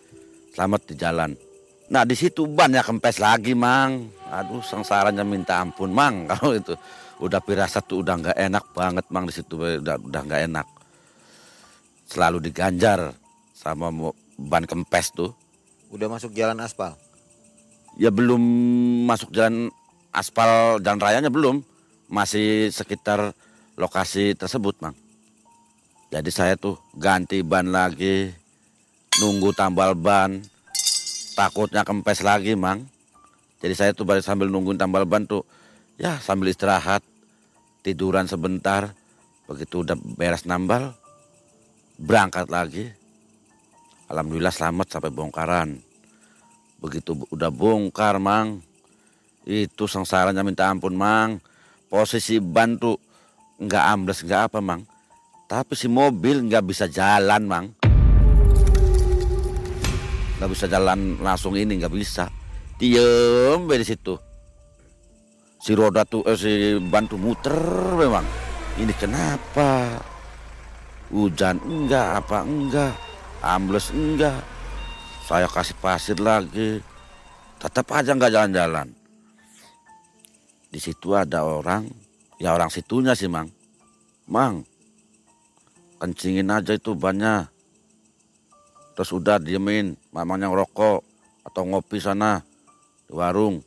selamat 0.54 0.80
di 0.86 0.94
jalan. 0.94 1.30
Nah 1.90 2.02
di 2.06 2.16
situ 2.16 2.46
banyak 2.46 2.84
kempes 2.84 3.18
lagi 3.18 3.52
mang. 3.52 4.08
Aduh 4.30 4.62
sengsaranya 4.64 5.26
minta 5.26 5.60
ampun 5.60 5.90
mang 5.92 6.24
kalau 6.30 6.56
itu 6.56 6.74
udah 7.20 7.40
pirasat 7.42 7.86
tuh 7.86 8.02
udah 8.02 8.14
nggak 8.18 8.38
enak 8.38 8.64
banget 8.74 9.06
mang 9.10 9.24
di 9.28 9.34
situ 9.34 9.58
udah 9.58 9.96
udah 9.98 10.22
nggak 10.24 10.42
enak. 10.46 10.66
Selalu 12.06 12.38
diganjar 12.44 13.23
sama 13.54 13.88
ban 14.36 14.66
kempes 14.66 15.14
tuh. 15.14 15.30
Udah 15.94 16.10
masuk 16.10 16.34
jalan 16.34 16.58
aspal? 16.60 16.98
Ya 17.94 18.10
belum 18.10 18.42
masuk 19.06 19.30
jalan 19.30 19.70
aspal 20.10 20.82
jalan 20.82 20.98
rayanya 20.98 21.30
belum. 21.30 21.62
Masih 22.10 22.68
sekitar 22.68 23.32
lokasi 23.78 24.36
tersebut 24.36 24.76
mang. 24.82 24.98
Jadi 26.12 26.30
saya 26.30 26.54
tuh 26.54 26.78
ganti 26.94 27.40
ban 27.40 27.72
lagi, 27.72 28.30
nunggu 29.18 29.50
tambal 29.56 29.96
ban, 29.98 30.44
takutnya 31.34 31.82
kempes 31.82 32.22
lagi 32.22 32.54
mang 32.54 32.86
jadi 33.58 33.74
saya 33.74 33.90
tuh 33.90 34.06
sambil 34.22 34.46
nungguin 34.48 34.78
tambal 34.78 35.02
ban 35.02 35.26
tuh 35.26 35.42
ya 35.98 36.16
sambil 36.22 36.54
istirahat 36.54 37.02
tiduran 37.82 38.30
sebentar 38.30 38.94
begitu 39.50 39.82
udah 39.82 39.98
beres 40.16 40.46
nambal 40.46 40.94
berangkat 41.98 42.46
lagi 42.48 42.94
alhamdulillah 44.08 44.52
selamat 44.52 44.86
sampai 44.90 45.12
bongkaran. 45.12 45.80
Begitu 46.80 47.16
udah 47.32 47.48
bongkar 47.48 48.20
mang. 48.20 48.60
Itu 49.44 49.88
sengsaranya 49.88 50.44
minta 50.44 50.68
ampun 50.68 50.96
mang. 50.96 51.40
Posisi 51.88 52.40
ban 52.40 52.76
tuh 52.76 52.96
nggak 53.60 53.84
ambles 53.94 54.20
nggak 54.24 54.52
apa 54.52 54.58
mang. 54.60 54.84
Tapi 55.48 55.72
si 55.76 55.86
mobil 55.88 56.44
nggak 56.44 56.64
bisa 56.64 56.84
jalan 56.88 57.42
mang. 57.44 57.66
Nggak 60.40 60.50
bisa 60.50 60.66
jalan 60.68 61.20
langsung 61.20 61.56
ini 61.56 61.80
nggak 61.80 61.94
bisa. 61.94 62.28
Diem 62.76 63.64
dari 63.64 63.84
situ. 63.86 64.18
Si 65.64 65.72
roda 65.72 66.04
tuh 66.04 66.20
eh, 66.28 66.36
si 66.36 66.76
bantu 66.76 67.16
muter 67.16 67.56
memang 67.96 68.26
ini 68.76 68.92
kenapa? 68.92 69.96
Hujan 71.08 71.56
enggak 71.64 72.20
apa 72.20 72.42
enggak 72.44 73.13
ambles 73.44 73.92
enggak. 73.92 74.40
Saya 75.28 75.44
kasih 75.48 75.76
pasir 75.80 76.16
lagi. 76.16 76.80
Tetap 77.60 77.86
aja 77.92 78.16
nggak 78.16 78.32
jalan-jalan. 78.32 78.88
Di 80.72 80.80
situ 80.80 81.12
ada 81.12 81.44
orang. 81.44 81.84
Ya 82.40 82.56
orang 82.56 82.72
situnya 82.72 83.12
sih 83.12 83.28
mang. 83.28 83.52
Mang 84.24 84.64
kencingin 86.04 86.52
aja 86.52 86.76
itu 86.76 86.92
banyak 86.92 87.48
terus 88.92 89.08
udah 89.08 89.40
diemin 89.40 89.96
mamanya 90.12 90.52
ngerokok 90.52 91.00
atau 91.48 91.62
ngopi 91.64 91.96
sana 91.96 92.44
di 93.08 93.16
warung. 93.16 93.64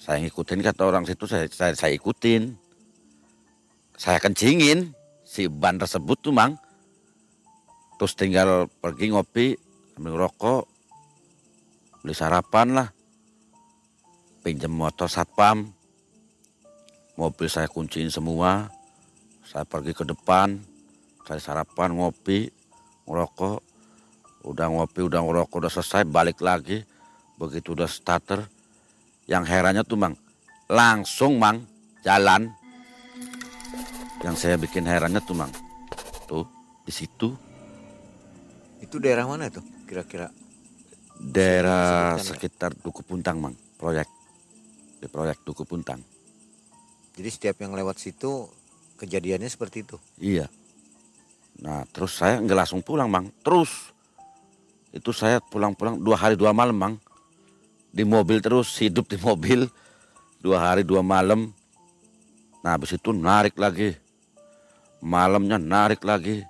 Saya 0.00 0.18
ngikutin 0.24 0.64
kata 0.66 0.82
orang 0.82 1.06
situ 1.06 1.30
saya, 1.30 1.46
saya, 1.46 1.78
saya 1.78 1.94
ikutin. 1.94 2.58
Saya 3.94 4.18
kencingin 4.18 4.96
si 5.22 5.46
ban 5.46 5.78
tersebut 5.78 6.18
tuh 6.18 6.34
mang 6.34 6.56
terus 8.00 8.16
tinggal 8.16 8.64
pergi 8.80 9.12
ngopi 9.12 9.60
ambil 10.00 10.16
ngerokok 10.16 10.64
beli 12.00 12.16
sarapan 12.16 12.68
lah 12.72 12.88
pinjam 14.40 14.72
motor 14.72 15.12
satpam 15.12 15.68
mobil 17.20 17.52
saya 17.52 17.68
kunciin 17.68 18.08
semua 18.08 18.72
saya 19.44 19.68
pergi 19.68 19.92
ke 19.92 20.08
depan 20.08 20.56
saya 21.28 21.44
sarapan 21.44 21.92
ngopi 21.92 22.48
ngerokok 23.04 23.70
Udah 24.40 24.72
ngopi, 24.72 25.04
udah 25.04 25.20
ngerokok, 25.20 25.56
udah 25.60 25.72
selesai, 25.72 26.08
balik 26.08 26.40
lagi. 26.40 26.80
Begitu 27.36 27.76
udah 27.76 27.88
starter, 27.88 28.40
yang 29.28 29.44
herannya 29.44 29.84
tuh 29.84 30.00
mang, 30.00 30.16
langsung 30.68 31.36
mang 31.36 31.64
jalan. 32.04 32.48
Yang 34.24 34.36
saya 34.36 34.56
bikin 34.56 34.84
herannya 34.88 35.20
tuh 35.24 35.36
mang, 35.36 35.52
tuh 36.24 36.44
di 36.84 36.92
situ. 36.92 37.36
Itu 38.90 38.98
daerah 38.98 39.22
mana 39.22 39.46
tuh 39.46 39.62
kira-kira? 39.86 40.34
Daerah 41.14 42.18
sekitar 42.18 42.74
Duku 42.74 43.06
Puntang 43.06 43.38
mang, 43.38 43.54
proyek. 43.78 44.10
Di 44.98 45.06
proyek 45.06 45.46
Duku 45.46 45.62
Puntang. 45.62 46.02
Jadi 47.14 47.28
setiap 47.30 47.62
yang 47.62 47.70
lewat 47.78 48.02
situ 48.02 48.50
kejadiannya 48.98 49.46
seperti 49.46 49.86
itu? 49.86 49.94
Iya. 50.18 50.50
Nah 51.62 51.86
terus 51.94 52.18
saya 52.18 52.42
nggak 52.42 52.66
langsung 52.66 52.82
pulang 52.82 53.06
mang, 53.06 53.30
terus. 53.46 53.94
Itu 54.90 55.14
saya 55.14 55.38
pulang-pulang 55.38 56.02
dua 56.02 56.18
hari 56.18 56.34
dua 56.34 56.50
malam 56.50 56.74
bang 56.74 56.94
di 57.94 58.02
mobil 58.02 58.42
terus 58.42 58.74
hidup 58.82 59.06
di 59.06 59.22
mobil. 59.22 59.70
Dua 60.42 60.66
hari 60.66 60.82
dua 60.82 60.98
malam. 60.98 61.54
Nah 62.66 62.74
habis 62.74 62.98
itu 62.98 63.14
narik 63.14 63.54
lagi. 63.54 63.94
Malamnya 64.98 65.62
narik 65.62 66.02
lagi 66.02 66.42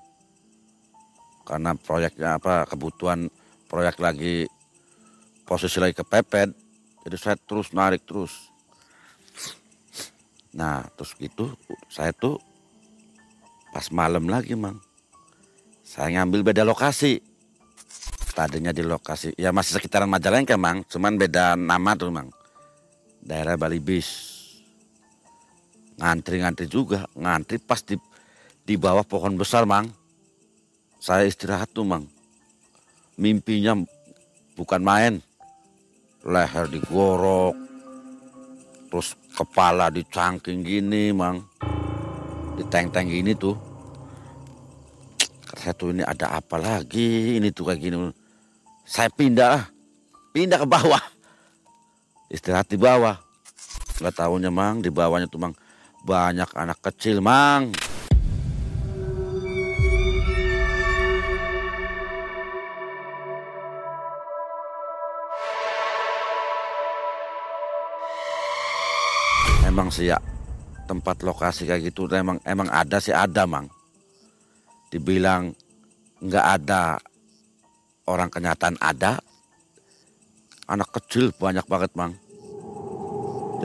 karena 1.50 1.74
proyeknya 1.74 2.38
apa 2.38 2.62
kebutuhan 2.70 3.26
proyek 3.66 3.98
lagi 3.98 4.46
posisi 5.42 5.82
lagi 5.82 5.98
kepepet 5.98 6.54
jadi 7.02 7.16
saya 7.16 7.36
terus 7.42 7.74
narik 7.74 8.06
terus. 8.06 8.52
Nah 10.54 10.86
terus 10.94 11.16
gitu 11.18 11.50
saya 11.90 12.14
tuh 12.14 12.38
pas 13.74 13.88
malam 13.90 14.30
lagi 14.30 14.54
mang. 14.54 14.78
Saya 15.82 16.20
ngambil 16.20 16.54
beda 16.54 16.62
lokasi. 16.62 17.18
Tadinya 18.30 18.70
di 18.70 18.86
lokasi 18.86 19.34
ya 19.34 19.50
masih 19.50 19.80
sekitaran 19.80 20.06
Majalengka 20.06 20.54
mang. 20.54 20.86
Cuman 20.86 21.18
beda 21.18 21.58
nama 21.58 21.98
tuh 21.98 22.14
mang. 22.14 22.30
Daerah 23.18 23.58
Bali 23.58 23.82
Bis. 23.82 24.38
Ngantri-ngantri 25.98 26.70
juga. 26.70 27.10
Ngantri 27.18 27.58
pas 27.58 27.82
di 27.82 27.98
di 28.62 28.78
bawah 28.78 29.02
pohon 29.02 29.34
besar 29.34 29.66
mang 29.66 29.99
saya 31.00 31.24
istirahat 31.24 31.72
tuh 31.72 31.88
mang. 31.88 32.04
Mimpinya 33.16 33.72
bukan 34.52 34.84
main. 34.84 35.14
Leher 36.20 36.68
digorok 36.68 37.56
terus 38.92 39.16
kepala 39.32 39.88
dicangking 39.88 40.60
gini 40.60 41.16
mang. 41.16 41.40
Di 42.60 42.62
teng-teng 42.68 43.08
gini 43.08 43.32
tuh. 43.32 43.56
Saya 45.56 45.72
tuh 45.72 45.96
ini 45.96 46.04
ada 46.04 46.36
apa 46.36 46.60
lagi? 46.60 47.40
Ini 47.40 47.48
tuh 47.48 47.72
kayak 47.72 47.80
gini. 47.80 47.96
Saya 48.84 49.08
pindah 49.08 49.72
pindah 50.36 50.60
ke 50.60 50.68
bawah. 50.68 51.00
Istirahat 52.28 52.68
di 52.68 52.76
bawah. 52.76 53.16
Nggak 54.04 54.14
tahunya 54.20 54.52
mang. 54.52 54.84
Di 54.84 54.92
bawahnya 54.92 55.32
tuh 55.32 55.40
mang 55.40 55.56
banyak 56.04 56.48
anak 56.56 56.80
kecil 56.80 57.24
mang 57.24 57.72
emang 69.90 69.98
sih 69.98 70.06
ya 70.06 70.22
tempat 70.86 71.26
lokasi 71.26 71.66
kayak 71.66 71.90
gitu 71.90 72.06
emang 72.14 72.38
emang 72.46 72.70
ada 72.70 73.02
sih 73.02 73.10
ada 73.10 73.42
mang. 73.42 73.66
Dibilang 74.86 75.50
nggak 76.22 76.46
ada 76.62 77.02
orang 78.06 78.30
kenyataan 78.30 78.78
ada 78.78 79.18
anak 80.70 80.94
kecil 80.94 81.34
banyak 81.34 81.66
banget 81.66 81.90
mang. 81.98 82.14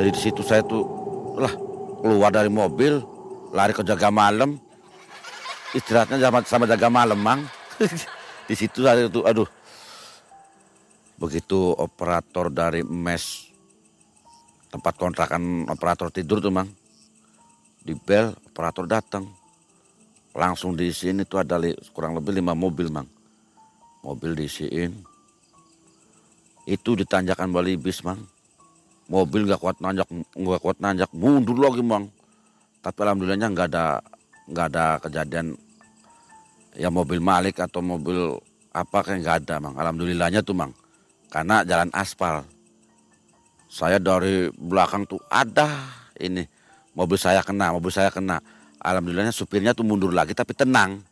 Jadi 0.01 0.09
di 0.09 0.17
situ 0.17 0.41
saya 0.41 0.65
tuh 0.65 0.81
lah 1.37 1.53
keluar 2.01 2.33
dari 2.33 2.49
mobil 2.49 3.05
lari 3.53 3.77
ke 3.77 3.85
jaga 3.85 4.09
malam. 4.09 4.57
Istirahatnya 5.77 6.17
sama, 6.17 6.41
sama 6.41 6.65
jaga 6.65 6.89
malam 6.89 7.21
mang. 7.21 7.45
Di 8.49 8.55
situ 8.55 8.81
saya 8.81 9.11
tuh 9.11 9.27
aduh. 9.27 9.49
Begitu 11.19 11.75
operator 11.75 12.47
dari 12.47 12.81
mes 12.81 13.44
tempat 14.75 14.99
kontrakan 14.99 15.63
operator 15.71 16.11
tidur 16.11 16.43
tuh 16.43 16.51
mang. 16.51 16.67
Di 17.79 17.95
bel 17.95 18.35
operator 18.51 18.83
datang. 18.83 19.23
Langsung 20.35 20.75
diisiin 20.75 21.23
itu 21.23 21.39
ada 21.39 21.55
li, 21.55 21.71
kurang 21.95 22.19
lebih 22.19 22.35
lima 22.35 22.51
mobil 22.51 22.91
mang. 22.91 23.07
Mobil 24.03 24.35
diisiin. 24.35 24.91
Itu 26.67 26.99
ditanjakan 26.99 27.55
Bali 27.55 27.79
bis 27.79 28.03
mang. 28.03 28.19
Mobil 29.07 29.47
nggak 29.47 29.61
kuat 29.63 29.79
nanjak 29.79 30.11
nggak 30.11 30.59
kuat 30.59 30.77
nanjak 30.83 31.07
mundur 31.15 31.55
lagi 31.55 31.79
mang. 31.79 32.11
Tapi 32.83 32.99
alhamdulillahnya 32.99 33.47
nggak 33.55 33.67
ada 33.71 34.03
nggak 34.45 34.67
ada 34.75 34.85
kejadian 34.99 35.55
ya 36.75 36.91
mobil 36.91 37.17
malik 37.23 37.63
atau 37.63 37.79
mobil 37.79 38.35
apa 38.75 39.07
kayak 39.07 39.23
nggak 39.23 39.37
ada 39.45 39.55
mang. 39.63 39.79
Alhamdulillahnya 39.79 40.43
tuh 40.43 40.57
mang. 40.57 40.75
Karena 41.31 41.63
jalan 41.63 41.93
aspal 41.95 42.43
saya 43.75 43.99
dari 43.99 44.47
belakang 44.55 45.03
tuh 45.03 45.19
ada 45.27 45.67
ini 46.15 46.47
mobil 46.95 47.19
saya 47.19 47.43
kena, 47.43 47.75
mobil 47.75 47.91
saya 47.91 48.07
kena. 48.07 48.39
Alhamdulillahnya 48.79 49.35
supirnya 49.35 49.75
tuh 49.75 49.83
mundur 49.83 50.15
lagi 50.15 50.31
tapi 50.31 50.55
tenang. 50.55 51.03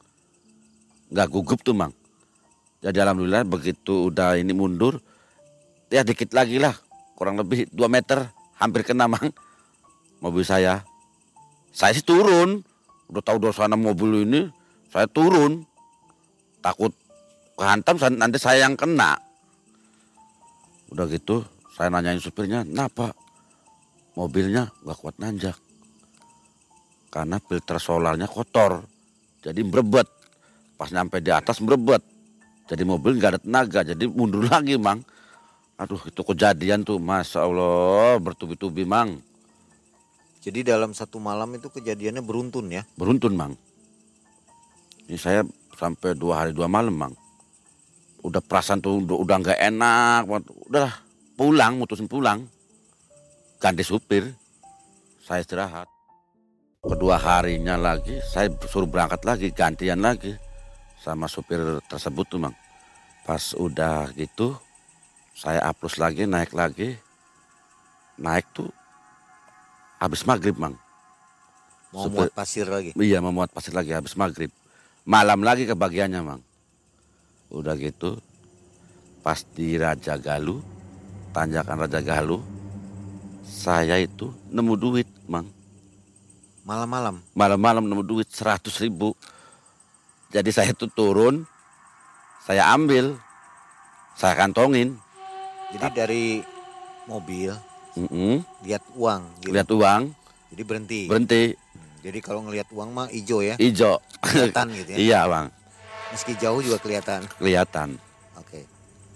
Nggak 1.12 1.28
gugup 1.28 1.60
tuh 1.60 1.76
mang. 1.76 1.92
Jadi 2.80 3.04
alhamdulillah 3.04 3.44
begitu 3.44 4.08
udah 4.08 4.40
ini 4.40 4.56
mundur, 4.56 5.04
ya 5.92 6.08
dikit 6.08 6.32
lagi 6.32 6.56
lah, 6.56 6.72
kurang 7.20 7.36
lebih 7.36 7.68
2 7.68 7.84
meter, 7.92 8.32
hampir 8.56 8.88
kena 8.88 9.12
mang. 9.12 9.28
Mobil 10.24 10.48
saya. 10.48 10.88
Saya 11.76 11.92
sih 11.92 12.06
turun, 12.06 12.64
udah 13.12 13.20
tahu 13.20 13.44
sana 13.52 13.76
mobil 13.76 14.24
ini, 14.24 14.48
saya 14.88 15.04
turun. 15.12 15.68
Takut 16.64 16.96
kehantam 17.60 18.00
nanti 18.16 18.40
saya 18.40 18.64
yang 18.64 18.80
kena. 18.80 19.20
Udah 20.88 21.12
gitu 21.12 21.44
saya 21.74 21.90
nanyain 21.90 22.22
supirnya, 22.22 22.62
kenapa 22.62 23.18
mobilnya 24.14 24.70
nggak 24.86 24.98
kuat 25.02 25.18
nanjak? 25.18 25.58
Karena 27.10 27.42
filter 27.42 27.78
solarnya 27.82 28.30
kotor, 28.30 28.86
jadi 29.42 29.62
merebet. 29.66 30.06
Pas 30.78 30.90
nyampe 30.94 31.18
di 31.22 31.30
atas 31.34 31.62
merebet, 31.62 32.02
jadi 32.70 32.86
mobil 32.86 33.18
nggak 33.18 33.32
ada 33.38 33.42
tenaga, 33.42 33.82
jadi 33.82 34.06
mundur 34.06 34.46
lagi 34.54 34.78
mang. 34.78 35.02
Aduh 35.82 36.00
itu 36.06 36.22
kejadian 36.22 36.86
tuh, 36.86 37.02
masya 37.02 37.42
Allah 37.42 38.22
bertubi-tubi 38.22 38.86
mang. 38.86 39.18
Jadi 40.44 40.62
dalam 40.62 40.94
satu 40.94 41.18
malam 41.18 41.56
itu 41.58 41.74
kejadiannya 41.74 42.22
beruntun 42.22 42.70
ya? 42.70 42.86
Beruntun 43.00 43.34
mang. 43.34 43.54
Ini 45.10 45.18
saya 45.18 45.42
sampai 45.74 46.14
dua 46.14 46.46
hari 46.46 46.52
dua 46.54 46.70
malam 46.70 46.94
mang. 46.94 47.14
Udah 48.22 48.40
perasaan 48.40 48.80
tuh 48.80 49.04
udah 49.04 49.36
nggak 49.42 49.60
enak, 49.60 50.22
udah 50.70 51.03
pulang, 51.34 51.78
mutusin 51.78 52.10
pulang. 52.10 52.46
Ganti 53.58 53.82
supir, 53.86 54.28
saya 55.24 55.42
istirahat. 55.42 55.88
Kedua 56.84 57.16
harinya 57.16 57.80
lagi, 57.80 58.20
saya 58.28 58.52
suruh 58.68 58.90
berangkat 58.90 59.24
lagi, 59.24 59.48
gantian 59.56 60.04
lagi. 60.04 60.36
Sama 61.00 61.32
supir 61.32 61.60
tersebut 61.88 62.28
tuh, 62.28 62.40
Mang. 62.44 62.56
Pas 63.24 63.56
udah 63.56 64.12
gitu, 64.20 64.56
saya 65.32 65.64
hapus 65.64 65.96
lagi, 65.96 66.28
naik 66.28 66.52
lagi. 66.52 67.00
Naik 68.20 68.44
tuh 68.52 68.68
habis 69.96 70.28
maghrib, 70.28 70.60
Mang. 70.60 70.76
Mau 71.96 72.12
supir, 72.12 72.28
muat 72.28 72.36
pasir 72.36 72.68
lagi? 72.68 72.92
Iya, 73.00 73.24
mau 73.24 73.32
muat 73.32 73.52
pasir 73.56 73.72
lagi 73.72 73.96
habis 73.96 74.20
maghrib. 74.20 74.52
Malam 75.08 75.40
lagi 75.40 75.64
kebagiannya, 75.64 76.20
Mang. 76.20 76.44
Udah 77.48 77.80
gitu, 77.80 78.20
pas 79.24 79.40
di 79.56 79.80
Raja 79.80 80.20
Galuh, 80.20 80.60
tanjakan 81.34 81.82
Raja 81.82 82.00
Galuh, 82.00 82.40
saya 83.44 83.98
itu 83.98 84.30
nemu 84.54 84.74
duit, 84.78 85.10
Mang. 85.26 85.50
Malam-malam? 86.64 87.20
Malam-malam 87.36 87.84
nemu 87.84 88.04
duit 88.06 88.30
seratus 88.30 88.80
ribu. 88.80 89.18
Jadi 90.32 90.50
saya 90.54 90.72
itu 90.72 90.88
turun, 90.88 91.44
saya 92.46 92.72
ambil, 92.72 93.18
saya 94.16 94.38
kantongin. 94.38 94.96
Jadi 95.74 95.86
dari 95.92 96.26
mobil, 97.10 97.52
mm 97.98 98.08
-mm. 98.08 98.36
lihat 98.64 98.84
uang. 98.94 99.22
Gitu. 99.42 99.52
Lihat 99.52 99.70
uang. 99.74 100.02
Jadi 100.54 100.62
berhenti. 100.64 101.02
Berhenti. 101.10 101.44
Jadi 102.04 102.20
kalau 102.22 102.46
ngelihat 102.46 102.70
uang 102.70 102.90
mah 102.94 103.08
hijau 103.10 103.42
ya? 103.42 103.56
Hijau. 103.58 103.98
Kelihatan 104.22 104.68
gitu 104.76 104.90
ya? 104.94 104.98
iya 105.10 105.20
bang. 105.26 105.48
Meski 106.14 106.38
jauh 106.38 106.62
juga 106.62 106.78
kelihatan? 106.78 107.26
Kelihatan. 107.42 107.98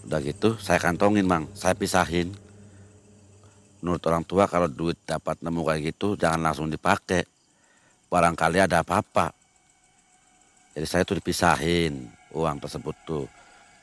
Udah 0.08 0.24
gitu 0.24 0.56
saya 0.56 0.80
kantongin 0.80 1.28
mang, 1.28 1.52
saya 1.52 1.76
pisahin. 1.76 2.32
Menurut 3.84 4.02
orang 4.08 4.24
tua 4.24 4.48
kalau 4.48 4.72
duit 4.72 4.96
dapat 5.04 5.38
nemu 5.44 5.62
kayak 5.68 5.82
gitu 5.92 6.16
jangan 6.16 6.48
langsung 6.48 6.72
dipakai. 6.72 7.28
Barangkali 8.08 8.64
ada 8.64 8.88
apa-apa. 8.88 9.36
Jadi 10.72 10.88
saya 10.88 11.04
tuh 11.04 11.20
dipisahin 11.20 12.08
uang 12.32 12.58
tersebut 12.64 12.96
tuh. 13.04 13.28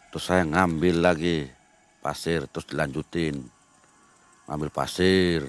Terus 0.08 0.24
saya 0.24 0.48
ngambil 0.48 0.96
lagi 1.04 1.44
pasir 2.00 2.48
terus 2.48 2.64
dilanjutin. 2.72 3.44
Ngambil 4.48 4.70
pasir 4.72 5.44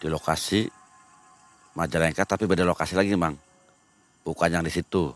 di 0.00 0.08
lokasi 0.08 0.64
Majalengka 1.74 2.22
tapi 2.22 2.46
beda 2.46 2.62
lokasi 2.62 2.94
lagi 2.94 3.18
mang. 3.18 3.34
Bukan 4.22 4.46
yang 4.46 4.62
di 4.62 4.70
situ. 4.70 5.10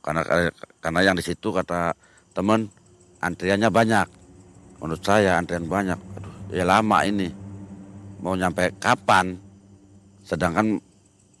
Karena 0.00 0.24
karena 0.80 1.00
yang 1.04 1.16
di 1.16 1.20
situ 1.20 1.52
kata 1.52 1.92
teman 2.32 2.72
antriannya 3.20 3.68
banyak. 3.68 4.08
Menurut 4.80 5.02
saya 5.04 5.36
antrian 5.36 5.68
banyak. 5.68 5.96
Aduh, 5.96 6.34
ya 6.56 6.64
lama 6.64 7.04
ini. 7.04 7.28
Mau 8.20 8.36
nyampe 8.36 8.72
kapan? 8.80 9.36
Sedangkan 10.24 10.80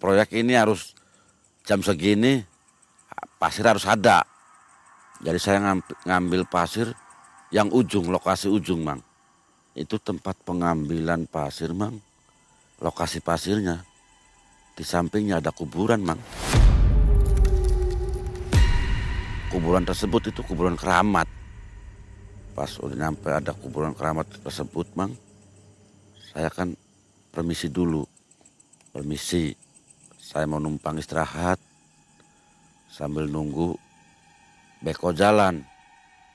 proyek 0.00 0.36
ini 0.36 0.56
harus 0.56 0.92
jam 1.64 1.80
segini 1.80 2.44
pasir 3.40 3.64
harus 3.64 3.88
ada. 3.88 4.20
Jadi 5.20 5.38
saya 5.40 5.60
ngambil 6.04 6.48
pasir 6.48 6.92
yang 7.52 7.72
ujung, 7.72 8.08
lokasi 8.12 8.48
ujung, 8.48 8.84
Mang. 8.84 9.00
Itu 9.72 9.96
tempat 10.00 10.36
pengambilan 10.44 11.28
pasir, 11.28 11.72
Mang. 11.72 12.00
Lokasi 12.80 13.20
pasirnya. 13.20 13.84
Di 14.76 14.84
sampingnya 14.84 15.40
ada 15.40 15.52
kuburan, 15.52 16.00
Mang. 16.00 16.20
Kuburan 19.52 19.84
tersebut 19.84 20.30
itu 20.32 20.40
kuburan 20.46 20.78
keramat 20.78 21.39
pas 22.60 22.68
udah 22.76 23.08
nyampe 23.08 23.32
ada 23.32 23.56
kuburan 23.56 23.96
keramat 23.96 24.28
tersebut 24.44 24.84
mang 24.92 25.16
saya 26.30 26.52
kan 26.52 26.76
permisi 27.32 27.66
dulu. 27.66 28.06
Permisi. 28.92 29.50
Saya 30.14 30.46
mau 30.46 30.62
numpang 30.62 30.94
istirahat. 30.98 31.58
Sambil 32.86 33.26
nunggu 33.26 33.74
beko 34.78 35.10
jalan. 35.10 35.62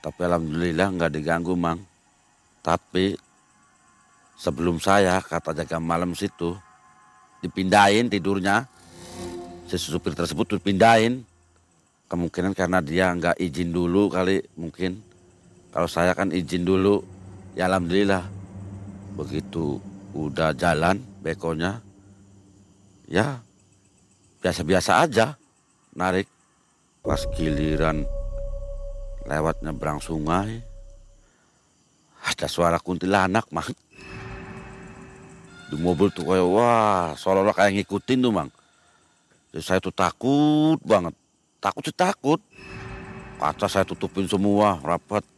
Tapi 0.04 0.20
alhamdulillah 0.20 0.88
nggak 0.92 1.12
diganggu 1.14 1.56
mang. 1.56 1.80
Tapi 2.60 3.16
sebelum 4.36 4.82
saya 4.82 5.22
kata 5.22 5.56
jaga 5.56 5.80
malam 5.80 6.12
situ 6.12 6.52
dipindahin 7.40 8.12
tidurnya. 8.12 8.68
Si 9.64 9.78
supir 9.78 10.12
tersebut 10.12 10.60
dipindahin. 10.60 11.24
Kemungkinan 12.06 12.52
karena 12.52 12.84
dia 12.84 13.10
nggak 13.16 13.40
izin 13.40 13.72
dulu 13.72 14.12
kali 14.12 14.44
mungkin 14.54 15.05
kalau 15.76 15.92
saya 15.92 16.16
kan 16.16 16.32
izin 16.32 16.64
dulu. 16.64 17.04
Ya 17.52 17.68
alhamdulillah. 17.68 18.24
Begitu 19.12 19.76
udah 20.16 20.56
jalan 20.56 21.04
bekonya 21.20 21.84
ya 23.04 23.44
biasa-biasa 24.40 25.04
aja 25.04 25.36
narik. 25.92 26.24
Pas 27.04 27.20
giliran 27.36 28.08
lewat 29.28 29.60
nyebrang 29.60 30.00
sungai 30.00 30.64
ada 32.24 32.48
suara 32.48 32.80
kuntilanak 32.80 33.44
mang. 33.52 33.68
Di 35.68 35.76
mobil 35.76 36.08
tuh 36.08 36.24
kayak 36.24 36.48
wah 36.56 37.12
seolah-olah 37.20 37.52
kayak 37.52 37.84
ngikutin 37.84 38.24
tuh 38.24 38.32
mang. 38.32 38.48
Jadi 39.52 39.60
saya 39.60 39.78
tuh 39.84 39.92
takut 39.92 40.80
banget. 40.80 41.12
Takut 41.60 41.84
sih 41.84 41.92
takut. 41.92 42.40
Kaca 43.36 43.68
saya 43.68 43.84
tutupin 43.84 44.24
semua 44.24 44.80
rapat 44.80 45.35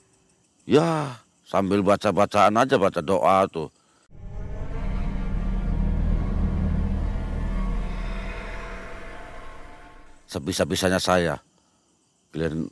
ya 0.68 1.16
sambil 1.48 1.80
baca-bacaan 1.80 2.52
aja 2.60 2.76
baca 2.76 3.00
doa 3.00 3.48
tuh. 3.48 3.72
Sebisa-bisanya 10.28 11.00
saya 11.00 11.40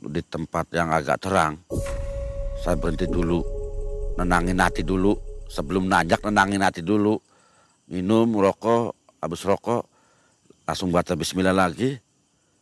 di 0.05 0.21
tempat 0.29 0.69
yang 0.77 0.93
agak 0.93 1.17
terang. 1.25 1.57
Saya 2.61 2.77
berhenti 2.77 3.09
dulu 3.09 3.41
nenangin 4.21 4.61
hati 4.61 4.85
dulu. 4.85 5.17
Sebelum 5.49 5.89
nanjak 5.89 6.21
nenangin 6.21 6.61
hati 6.61 6.85
dulu. 6.85 7.17
Minum 7.89 8.29
rokok 8.37 8.93
habis 9.17 9.41
rokok 9.41 9.89
langsung 10.69 10.93
baca 10.93 11.17
bismillah 11.17 11.57
lagi. 11.57 11.97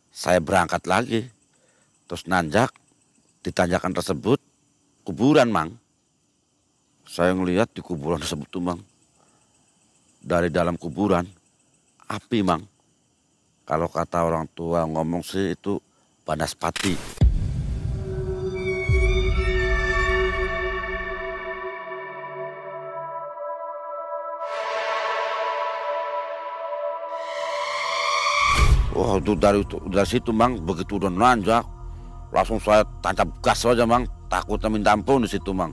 Saya 0.08 0.40
berangkat 0.40 0.88
lagi. 0.88 1.28
Terus 2.08 2.24
nanjak 2.24 2.72
di 3.44 3.52
tanjakan 3.52 3.92
tersebut 3.92 4.40
kuburan 5.06 5.46
mang. 5.46 5.70
Saya 7.06 7.30
ngelihat 7.38 7.70
di 7.70 7.78
kuburan 7.78 8.18
tersebut 8.22 8.50
tuh 8.50 8.58
mang. 8.58 8.82
Dari 10.18 10.50
dalam 10.50 10.74
kuburan 10.74 11.22
api 12.10 12.42
mang. 12.42 12.66
Kalau 13.62 13.86
kata 13.86 14.26
orang 14.26 14.50
tua 14.50 14.82
ngomong 14.82 15.22
sih 15.22 15.54
itu 15.54 15.78
Banaspati. 16.26 17.22
Wah 28.90 29.22
itu 29.22 29.38
dari 29.38 29.62
dari 29.86 30.08
situ 30.10 30.34
mang. 30.34 30.58
Begitu 30.66 30.98
udah 30.98 31.14
nanjak 31.14 31.62
langsung 32.34 32.58
saya 32.58 32.82
tancap 32.98 33.30
gas 33.38 33.62
aja 33.62 33.86
mang 33.86 34.02
takutnya 34.26 34.68
minta 34.70 34.90
ampun 34.94 35.24
di 35.24 35.30
situ 35.30 35.50
mang. 35.50 35.72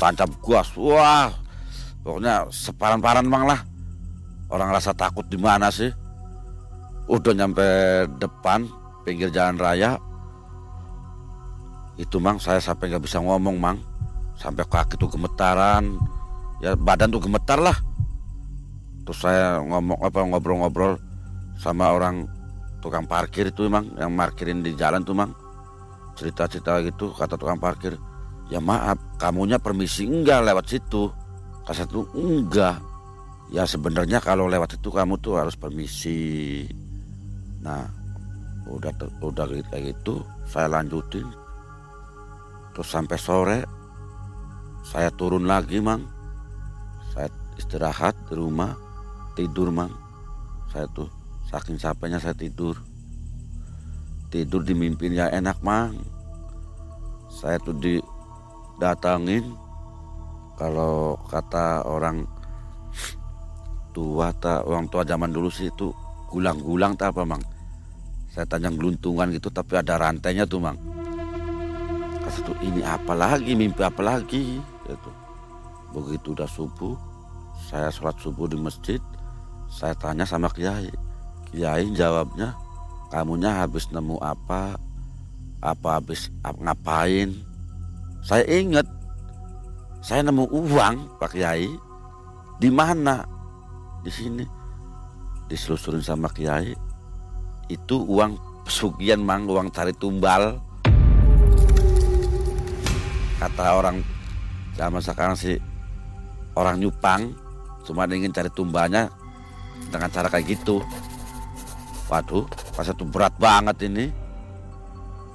Tancap 0.00 0.30
gas 0.42 0.72
wah. 0.78 1.30
Pokoknya 2.00 2.48
separan-paran 2.48 3.26
mang 3.28 3.44
lah. 3.44 3.60
Orang 4.50 4.72
rasa 4.74 4.90
takut 4.96 5.22
di 5.28 5.38
mana 5.38 5.70
sih? 5.70 5.92
Udah 7.06 7.34
nyampe 7.36 7.66
depan 8.18 8.66
pinggir 9.04 9.28
jalan 9.30 9.60
raya. 9.60 10.00
Itu 12.00 12.18
mang 12.18 12.40
saya 12.40 12.58
sampai 12.58 12.90
nggak 12.90 13.04
bisa 13.04 13.20
ngomong 13.20 13.56
mang. 13.60 13.78
Sampai 14.40 14.64
kaki 14.64 14.96
tuh 14.96 15.12
gemetaran. 15.12 16.00
Ya 16.64 16.72
badan 16.76 17.12
tuh 17.12 17.20
gemetar 17.20 17.60
lah. 17.60 17.76
Terus 19.04 19.20
saya 19.20 19.60
ngomong 19.64 20.00
apa 20.00 20.18
ngobrol-ngobrol 20.24 20.96
sama 21.60 21.92
orang 21.92 22.24
tukang 22.80 23.04
parkir 23.04 23.52
itu 23.52 23.68
emang 23.68 23.92
yang 24.00 24.16
parkirin 24.16 24.64
di 24.64 24.72
jalan 24.72 25.04
tuh 25.04 25.12
mang 25.12 25.36
cerita-cerita 26.20 26.84
gitu 26.84 27.16
kata 27.16 27.40
tukang 27.40 27.56
parkir 27.56 27.96
ya 28.52 28.60
maaf 28.60 29.00
kamunya 29.16 29.56
permisi 29.56 30.04
enggak 30.04 30.44
lewat 30.44 30.66
situ. 30.68 31.08
Kata 31.64 31.88
tuh 31.88 32.04
enggak. 32.12 32.82
Ya 33.54 33.64
sebenarnya 33.64 34.20
kalau 34.20 34.50
lewat 34.50 34.76
itu 34.76 34.92
kamu 34.92 35.16
tuh 35.22 35.40
harus 35.40 35.56
permisi. 35.56 36.68
Nah 37.64 37.88
udah 38.68 38.92
udah 39.24 39.46
kayak 39.70 39.96
gitu 39.96 40.20
saya 40.44 40.68
lanjutin. 40.68 41.24
Terus 42.76 42.88
sampai 42.90 43.18
sore 43.18 43.58
saya 44.84 45.08
turun 45.14 45.48
lagi 45.48 45.80
mang. 45.80 46.04
Saya 47.14 47.30
istirahat 47.56 48.18
di 48.28 48.34
rumah 48.36 48.74
tidur 49.38 49.70
mang. 49.72 49.94
Saya 50.70 50.86
tuh 50.90 51.10
saking 51.50 51.78
capeknya 51.78 52.22
saya 52.22 52.34
tidur 52.34 52.78
tidur 54.30 54.62
di 54.62 54.72
mimpinya 54.72 55.28
enak 55.28 55.58
mang. 55.60 55.98
Saya 57.28 57.58
tuh 57.60 57.76
didatangin. 57.76 59.54
Kalau 60.56 61.16
kata 61.26 61.84
orang 61.88 62.24
tua 63.96 64.30
tak 64.38 64.62
orang 64.68 64.86
tua 64.92 65.02
zaman 65.02 65.32
dulu 65.32 65.48
sih 65.48 65.72
itu 65.72 65.90
gulang-gulang 66.30 66.94
tak 66.94 67.16
apa 67.16 67.26
mang? 67.26 67.42
Saya 68.30 68.46
tanya 68.46 68.70
geluntungan 68.70 69.34
gitu 69.34 69.50
tapi 69.50 69.76
ada 69.76 69.98
rantainya 69.98 70.46
tuh 70.46 70.62
mang. 70.62 70.78
Kasih 72.22 72.42
tuh 72.46 72.56
ini 72.62 72.84
apa 72.86 73.16
lagi? 73.16 73.56
Mimpi 73.58 73.82
apa 73.82 74.00
lagi? 74.04 74.62
Gitu 74.86 75.10
begitu 75.90 76.38
udah 76.38 76.46
subuh 76.46 76.94
saya 77.70 77.92
sholat 77.92 78.16
subuh 78.18 78.48
di 78.48 78.56
masjid. 78.56 78.98
Saya 79.70 79.94
tanya 79.94 80.26
sama 80.26 80.50
kiai. 80.50 80.90
Kiai 81.50 81.86
jawabnya 81.94 82.56
kamunya 83.10 83.66
habis 83.66 83.90
nemu 83.90 84.16
apa 84.22 84.78
apa 85.60 85.88
habis 86.00 86.30
ngapain. 86.40 87.34
Saya 88.24 88.46
ingat 88.48 88.86
saya 90.00 90.24
nemu 90.24 90.48
uang 90.48 91.20
pak 91.20 91.36
kiai. 91.36 91.68
Di 92.56 92.70
mana? 92.72 93.26
Di 94.00 94.08
sini. 94.08 94.44
Diselusurin 95.50 96.00
sama 96.00 96.30
kiai. 96.32 96.72
Itu 97.68 98.06
uang 98.06 98.64
pesugihan 98.64 99.20
mang 99.20 99.44
uang 99.50 99.68
cari 99.74 99.92
tumbal. 99.92 100.62
Kata 103.40 103.66
orang 103.76 104.04
zaman 104.78 105.02
sekarang 105.02 105.36
sih 105.36 105.58
orang 106.56 106.80
nyupang. 106.80 107.34
Cuma 107.84 108.06
ingin 108.06 108.30
cari 108.30 108.52
tumbalnya 108.52 109.10
dengan 109.88 110.12
cara 110.12 110.28
kayak 110.28 110.46
gitu 110.46 110.84
waduh 112.10 112.44
pas 112.74 112.84
itu 112.84 113.06
berat 113.06 113.32
banget 113.38 113.86
ini. 113.86 114.10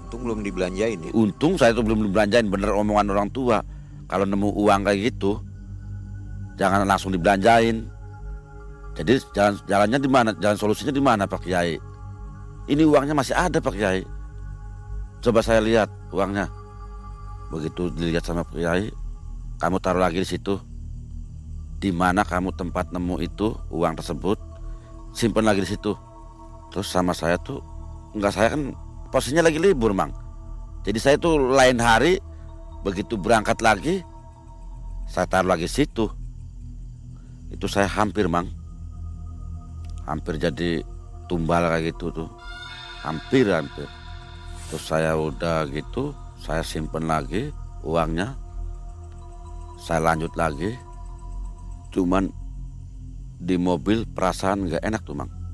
Untung 0.05 0.21
belum 0.27 0.39
dibelanjain 0.43 0.99
ya. 0.99 1.11
Untung 1.15 1.55
saya 1.55 1.71
itu 1.71 1.81
belum 1.81 2.11
dibelanjain 2.11 2.51
bener 2.51 2.75
omongan 2.75 3.15
orang 3.15 3.29
tua. 3.31 3.63
Kalau 4.05 4.27
nemu 4.27 4.53
uang 4.53 4.85
kayak 4.85 4.99
gitu 5.09 5.39
jangan 6.59 6.83
langsung 6.83 7.15
dibelanjain. 7.15 7.87
Jadi 8.95 9.19
jalan 9.33 9.55
jalannya 9.65 9.99
di 9.99 10.09
mana 10.11 10.29
jalan 10.37 10.59
solusinya 10.59 10.93
di 10.93 11.03
mana 11.03 11.23
Pak 11.25 11.47
Kiai? 11.47 11.79
Ini 12.67 12.83
uangnya 12.83 13.15
masih 13.15 13.35
ada 13.35 13.57
Pak 13.63 13.73
Kiai. 13.73 14.03
Coba 15.23 15.39
saya 15.41 15.63
lihat 15.63 15.89
uangnya. 16.11 16.51
Begitu 17.49 17.87
dilihat 17.95 18.27
sama 18.27 18.43
Pak 18.43 18.55
Kiai 18.55 18.91
kamu 19.63 19.79
taruh 19.79 20.03
lagi 20.03 20.19
di 20.21 20.27
situ. 20.27 20.59
Di 21.75 21.91
mana 21.91 22.23
kamu 22.23 22.55
tempat 22.55 22.91
nemu 22.91 23.15
itu 23.19 23.51
uang 23.71 23.99
tersebut 23.99 24.39
simpan 25.15 25.47
lagi 25.47 25.63
di 25.63 25.69
situ 25.75 26.04
terus 26.71 26.91
sama 26.91 27.15
saya 27.15 27.39
tuh 27.39 27.63
enggak 28.15 28.33
saya 28.35 28.55
kan 28.55 28.71
posisinya 29.11 29.47
lagi 29.47 29.59
libur 29.59 29.91
mang. 29.91 30.11
Jadi 30.85 30.99
saya 31.01 31.15
tuh 31.17 31.39
lain 31.39 31.81
hari 31.81 32.21
begitu 32.85 33.17
berangkat 33.17 33.57
lagi 33.63 34.05
saya 35.05 35.25
taruh 35.29 35.53
lagi 35.53 35.69
situ. 35.69 36.09
Itu 37.49 37.69
saya 37.69 37.89
hampir 37.89 38.25
mang. 38.27 38.49
Hampir 40.05 40.37
jadi 40.37 40.81
tumbal 41.25 41.65
kayak 41.69 41.95
gitu 41.95 42.13
tuh. 42.13 42.29
Hampir 43.05 43.49
hampir. 43.49 43.89
Terus 44.69 44.83
saya 44.85 45.13
udah 45.17 45.69
gitu 45.69 46.13
saya 46.41 46.65
simpen 46.65 47.05
lagi 47.05 47.49
uangnya. 47.85 48.33
Saya 49.81 50.13
lanjut 50.13 50.33
lagi. 50.33 50.73
Cuman 51.93 52.29
di 53.39 53.55
mobil 53.59 54.07
perasaan 54.09 54.67
nggak 54.67 54.83
enak 54.83 55.01
tuh 55.05 55.15
mang 55.15 55.44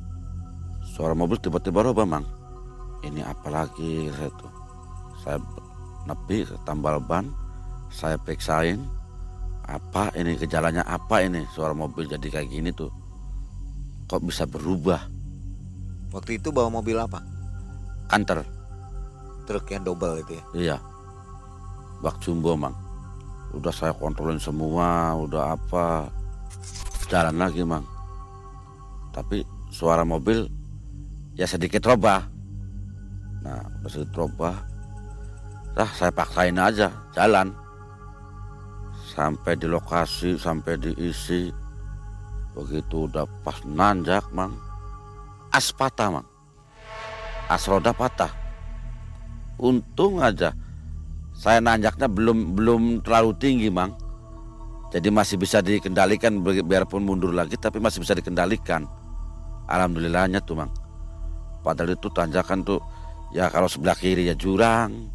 suara 0.92 1.16
mobil 1.16 1.40
tiba-tiba 1.40 1.88
roba 1.88 2.04
mang 2.04 2.28
ini 3.08 3.24
apalagi 3.24 4.12
saya 4.12 4.30
tuh 4.36 4.52
saya 5.24 5.38
nepi 6.06 6.44
tambal 6.68 7.00
ban 7.00 7.32
saya 7.92 8.20
periksain 8.20 8.80
apa 9.72 10.12
ini? 10.20 10.36
Gejalanya 10.36 10.84
apa 10.84 11.24
ini? 11.24 11.48
Suara 11.54 11.72
mobil 11.72 12.10
jadi 12.10 12.28
kayak 12.28 12.50
gini 12.50 12.70
tuh. 12.76 12.92
Kok 14.12 14.24
bisa 14.28 14.44
berubah? 14.44 15.08
Waktu 16.12 16.42
itu 16.42 16.52
bawa 16.52 16.82
mobil 16.82 17.00
apa? 17.00 17.24
kanter. 18.12 18.44
Truk 19.48 19.72
yang 19.72 19.88
double 19.88 20.20
itu 20.20 20.36
ya. 20.36 20.44
iya. 20.52 20.78
Bak 22.04 22.20
jumbo 22.20 22.60
mang 22.60 22.76
udah 23.56 23.72
saya 23.72 23.96
kontrolin 23.96 24.40
semua 24.40 25.16
udah 25.16 25.56
apa. 25.56 26.12
Jalan 27.08 27.40
lagi 27.40 27.64
mang 27.64 27.88
tapi 29.16 29.44
suara 29.72 30.04
mobil 30.04 30.48
ya 31.36 31.48
sedikit 31.48 31.84
robah. 31.88 32.28
Nah 33.42 33.64
sedikit 33.88 34.28
robah 34.28 34.56
dah 35.72 35.90
saya 35.96 36.12
paksain 36.12 36.58
aja 36.60 36.92
jalan. 37.16 37.56
Sampai 39.12 39.60
di 39.60 39.68
lokasi 39.68 40.40
sampai 40.40 40.80
diisi. 40.80 41.52
Begitu 42.56 43.08
udah 43.12 43.28
pas 43.44 43.60
nanjak 43.68 44.24
mang. 44.32 44.56
As 45.52 45.72
patah 45.72 46.20
mang. 46.20 46.28
As 47.52 47.68
roda 47.68 47.92
patah. 47.92 48.32
Untung 49.60 50.24
aja 50.24 50.56
saya 51.32 51.58
nanjaknya 51.64 52.08
belum 52.12 52.56
belum 52.56 52.82
terlalu 53.04 53.32
tinggi 53.40 53.70
mang. 53.72 53.96
Jadi 54.92 55.08
masih 55.08 55.40
bisa 55.40 55.64
dikendalikan 55.64 56.44
bi- 56.44 56.64
biarpun 56.64 57.00
mundur 57.00 57.32
lagi 57.32 57.56
tapi 57.56 57.80
masih 57.80 58.04
bisa 58.04 58.12
dikendalikan. 58.12 58.84
Alhamdulillahnya 59.72 60.44
tuh 60.44 60.60
mang 60.60 60.72
padahal 61.62 61.94
itu 61.96 62.10
tanjakan 62.10 62.66
tuh 62.66 62.82
ya 63.32 63.48
kalau 63.48 63.70
sebelah 63.70 63.96
kiri 63.96 64.28
ya 64.28 64.36
jurang 64.36 65.10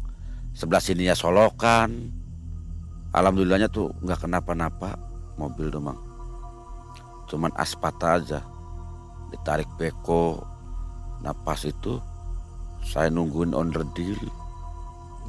sebelah 0.57 0.81
sini 0.81 1.05
ya 1.05 1.13
solokan. 1.13 2.09
Alhamdulillahnya 3.13 3.69
tuh 3.69 3.93
nggak 4.01 4.25
kenapa-napa 4.25 4.97
mobil 5.37 5.69
tuh 5.69 5.81
mang. 5.81 6.01
Cuman 7.29 7.53
aspata 7.53 8.17
aja 8.17 8.41
ditarik 9.29 9.69
beko. 9.77 10.41
Nah 11.21 11.33
pas 11.45 11.61
itu 11.61 12.01
saya 12.81 13.13
nungguin 13.13 13.53
onder 13.53 13.85
deal. 13.93 14.17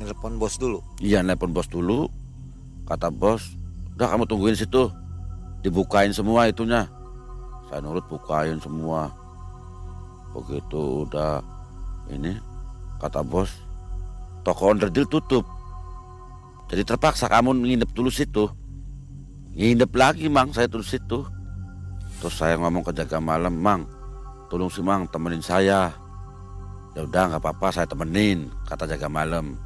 Nelpon 0.01 0.41
bos 0.41 0.57
dulu. 0.57 0.81
Iya 1.05 1.21
nelpon 1.21 1.53
bos 1.53 1.69
dulu. 1.69 2.09
Kata 2.89 3.13
bos 3.13 3.59
Udah 3.99 4.15
kamu 4.15 4.31
tungguin 4.31 4.55
situ. 4.55 4.89
Dibukain 5.61 6.15
semua 6.15 6.47
itunya. 6.47 6.87
Saya 7.67 7.83
nurut 7.83 8.07
bukain 8.07 8.63
semua 8.63 9.11
Begitu 10.37 11.09
udah 11.09 11.41
Ini 12.13 12.37
Kata 12.99 13.23
bos 13.23 13.53
Toko 14.43 14.73
onderdil 14.73 15.05
tutup. 15.05 15.45
Jadi 16.69 16.83
terpaksa 16.85 17.29
kamu 17.29 17.53
nginep 17.65 17.91
dulu 17.93 18.09
situ. 18.09 18.49
Nginep 19.57 19.93
lagi 19.93 20.27
mang 20.33 20.55
Saya 20.55 20.71
dulu 20.71 20.85
situ. 20.85 21.27
Terus 22.19 22.35
saya 22.35 22.57
ngomong 22.57 22.83
ke 22.83 22.93
jaga 22.97 23.21
malam 23.21 23.55
Mang 23.61 23.85
Tolong 24.49 24.73
si 24.73 24.81
mang 24.81 25.05
temenin 25.13 25.45
saya. 25.45 25.93
Ya 26.97 27.05
udah 27.05 27.37
nggak 27.37 27.43
apa-apa 27.45 27.69
saya 27.69 27.87
temenin 27.87 28.49
Kata 28.65 28.89
jaga 28.89 29.07
malam. 29.07 29.61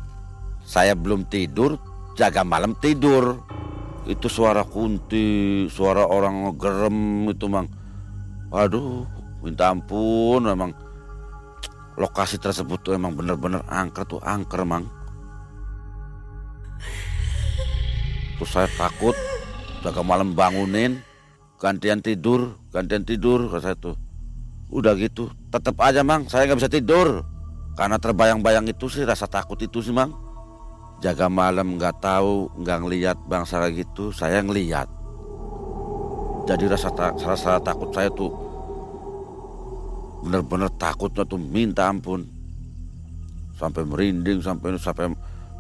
Saya 0.63 0.95
belum 0.95 1.27
tidur, 1.31 1.79
jaga 2.19 2.43
malam 2.43 2.75
tidur. 2.79 3.39
Itu 4.03 4.27
suara 4.27 4.67
kunti, 4.67 5.67
suara 5.71 6.07
orang 6.07 6.51
ngegerem 6.51 7.31
itu 7.31 7.47
mang. 7.47 7.71
Waduh, 8.51 9.07
minta 9.43 9.69
ampun 9.69 10.47
memang. 10.47 10.71
Lokasi 11.99 12.41
tersebut 12.41 12.81
tuh 12.81 12.97
emang 12.97 13.13
bener-bener 13.13 13.61
angker 13.69 14.09
tuh 14.09 14.23
angker 14.25 14.65
mang. 14.65 14.89
Terus 18.41 18.49
saya 18.49 18.71
takut, 18.75 19.15
jaga 19.85 20.01
malam 20.01 20.33
bangunin, 20.33 21.05
gantian 21.61 22.01
tidur, 22.01 22.57
gantian 22.73 23.05
tidur 23.05 23.53
kata 23.53 23.61
saya 23.61 23.77
tuh. 23.77 23.95
Udah 24.73 24.97
gitu, 24.97 25.29
tetap 25.53 25.77
aja 25.85 26.01
mang, 26.01 26.25
saya 26.33 26.49
nggak 26.49 26.59
bisa 26.65 26.73
tidur. 26.73 27.21
Karena 27.77 28.01
terbayang-bayang 28.01 28.65
itu 28.73 28.89
sih 28.89 29.05
rasa 29.05 29.29
takut 29.29 29.61
itu 29.61 29.85
sih 29.85 29.93
mang 29.93 30.13
jaga 31.03 31.27
malam 31.27 31.75
nggak 31.75 31.99
tahu 31.99 32.47
nggak 32.63 32.79
ngelihat 32.87 33.19
bangsa 33.27 33.67
gitu 33.75 34.15
saya 34.15 34.39
ngelihat 34.39 34.87
jadi 36.47 36.71
rasa 36.71 36.95
ta- 36.95 37.19
rasa 37.19 37.59
takut 37.59 37.91
saya 37.91 38.07
tuh 38.15 38.31
bener-bener 40.23 40.71
takutnya 40.79 41.27
tuh 41.27 41.37
minta 41.37 41.91
ampun 41.91 42.23
sampai 43.59 43.83
merinding 43.83 44.39
sampai 44.39 44.79
sampai 44.79 45.11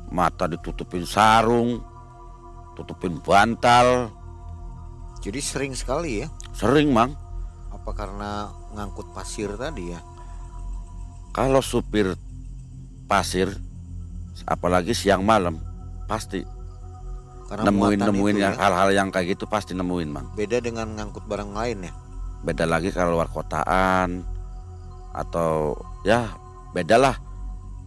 mata 0.08 0.46
ditutupin 0.46 1.02
sarung 1.02 1.82
tutupin 2.72 3.18
bantal 3.20 4.08
Jadi 5.22 5.38
sering 5.38 5.70
sekali 5.70 6.22
ya. 6.22 6.28
sering 6.50 6.90
mang 6.90 7.14
Apa 7.70 7.94
karena 7.94 8.50
ngangkut 8.74 9.10
pasir 9.12 9.50
tadi 9.54 9.94
ya? 9.94 10.00
kalau 11.32 11.62
supir 11.62 12.12
pasir 13.06 13.48
apalagi 14.44 14.92
siang 14.92 15.22
malam 15.22 15.56
pasti 16.06 16.42
Karena 17.46 17.68
nemuin 17.68 18.00
nemuin 18.02 18.36
yang 18.36 18.54
ya, 18.56 18.60
hal-hal 18.60 18.90
yang 18.90 19.08
kayak 19.08 19.36
gitu 19.36 19.44
pasti 19.46 19.72
nemuin 19.72 20.08
mang 20.10 20.26
beda 20.34 20.58
dengan 20.58 20.90
ngangkut 20.96 21.24
barang 21.24 21.52
lain 21.52 21.86
ya. 21.86 21.92
beda 22.42 22.64
lagi 22.66 22.90
kalau 22.90 23.16
luar 23.16 23.28
kotaan 23.28 24.24
atau 25.12 25.76
ya 26.02 26.32
beda 26.72 26.96
lah. 26.96 27.16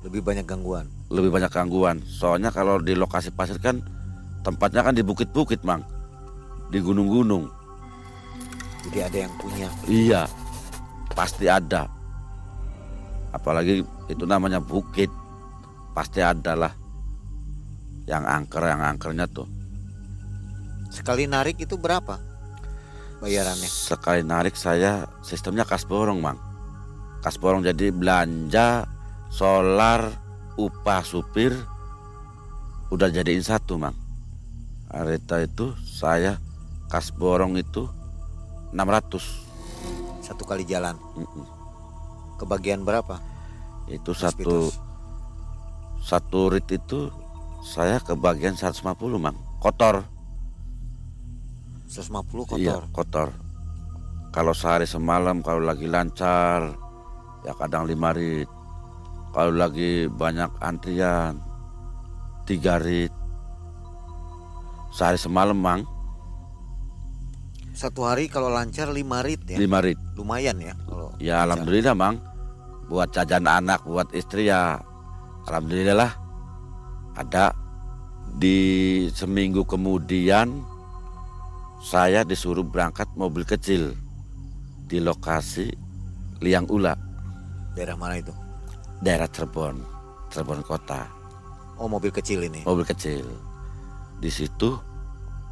Lebih 0.06 0.22
banyak 0.22 0.46
gangguan. 0.46 0.86
lebih 1.10 1.30
banyak 1.30 1.54
gangguan. 1.54 2.02
Soalnya 2.06 2.50
kalau 2.50 2.82
di 2.82 2.98
lokasi 2.98 3.30
pasir 3.30 3.62
kan 3.62 3.82
tempatnya 4.42 4.82
kan 4.82 4.94
di 4.94 5.06
bukit-bukit 5.06 5.62
mang. 5.62 5.86
Di 6.70 6.82
gunung-gunung. 6.82 7.50
Jadi 8.86 9.00
ada 9.02 9.18
yang 9.26 9.34
punya. 9.38 9.68
iya. 9.86 10.22
Pasti 11.14 11.46
ada. 11.50 11.90
Apalagi 13.34 13.86
itu 14.10 14.24
namanya 14.26 14.62
bukit. 14.62 15.10
Pasti 15.94 16.22
ada 16.22 16.58
lah. 16.58 16.74
Yang 18.10 18.24
angker 18.26 18.64
yang 18.66 18.82
angkernya 18.82 19.26
tuh. 19.30 19.50
Sekali 20.94 21.26
narik 21.26 21.62
itu 21.62 21.78
berapa? 21.78 22.18
Bayarannya. 23.16 23.66
sekali 23.72 24.22
narik 24.28 24.60
saya 24.60 25.08
sistemnya 25.24 25.64
kas 25.64 25.88
borong 25.88 26.20
mang 26.20 26.36
kas 27.26 27.42
borong 27.42 27.66
jadi 27.66 27.90
belanja 27.90 28.86
solar 29.34 30.14
upah 30.62 31.02
supir 31.02 31.58
udah 32.94 33.10
jadiin 33.10 33.42
satu 33.42 33.82
mang 33.82 33.98
Arita 34.94 35.42
itu 35.42 35.74
saya 35.82 36.38
kas 36.86 37.10
borong 37.10 37.58
itu 37.58 37.90
600 38.70 39.42
Satu 40.22 40.42
kali 40.42 40.66
jalan. 40.66 40.98
Mm-mm. 41.18 41.46
Kebagian 42.42 42.82
berapa? 42.82 43.18
itu 43.86 44.12
Mas 44.14 44.22
satu 44.22 44.38
Pitus? 44.42 44.82
satu 46.02 46.54
rit 46.54 46.66
itu 46.70 47.10
saya 47.66 48.02
kebagian 48.02 48.54
150 48.58 48.82
mang 49.18 49.38
kotor 49.62 50.06
150 51.90 52.50
kotor. 52.50 52.58
iya 52.58 52.82
kotor 52.94 53.30
kalau 54.34 54.54
sehari 54.58 54.90
semalam 54.90 55.42
kalau 55.42 55.62
lagi 55.62 55.86
lancar 55.90 56.78
ya 57.46 57.54
kadang 57.54 57.86
lima 57.86 58.10
rit. 58.12 58.50
Kalau 59.30 59.54
lagi 59.54 60.10
banyak 60.10 60.50
antrian 60.60 61.38
tiga 62.50 62.82
rit. 62.82 63.14
Sehari 64.90 65.20
semalam 65.22 65.54
mang. 65.54 65.86
Satu 67.76 68.08
hari 68.08 68.32
kalau 68.32 68.48
lancar 68.48 68.88
5 68.88 69.28
rit 69.28 69.42
ya. 69.52 69.60
lima 69.60 69.84
rit. 69.84 70.00
Lumayan 70.16 70.56
ya 70.64 70.74
kalau 70.88 71.12
ya 71.20 71.44
alhamdulillah 71.44 71.94
mang. 71.94 72.18
Buat 72.88 73.12
jajan 73.12 73.44
anak 73.46 73.84
buat 73.84 74.08
istri 74.16 74.48
ya 74.48 74.80
alhamdulillah 75.52 75.98
lah. 76.00 76.12
Ada 77.20 77.52
di 78.40 78.58
seminggu 79.12 79.68
kemudian 79.68 80.64
saya 81.84 82.24
disuruh 82.24 82.64
berangkat 82.64 83.12
mobil 83.20 83.44
kecil 83.44 83.92
di 84.88 85.04
lokasi 85.04 85.70
Liang 86.40 86.66
Ula 86.72 87.05
daerah 87.76 88.00
mana 88.00 88.18
itu? 88.18 88.34
daerah 89.04 89.28
Cirebon 89.28 89.84
Cirebon 90.32 90.64
kota. 90.66 91.06
Oh 91.76 91.92
mobil 91.92 92.12
kecil 92.12 92.48
ini. 92.48 92.64
mobil 92.64 92.88
kecil. 92.88 93.28
Di 94.20 94.32
situ 94.32 94.80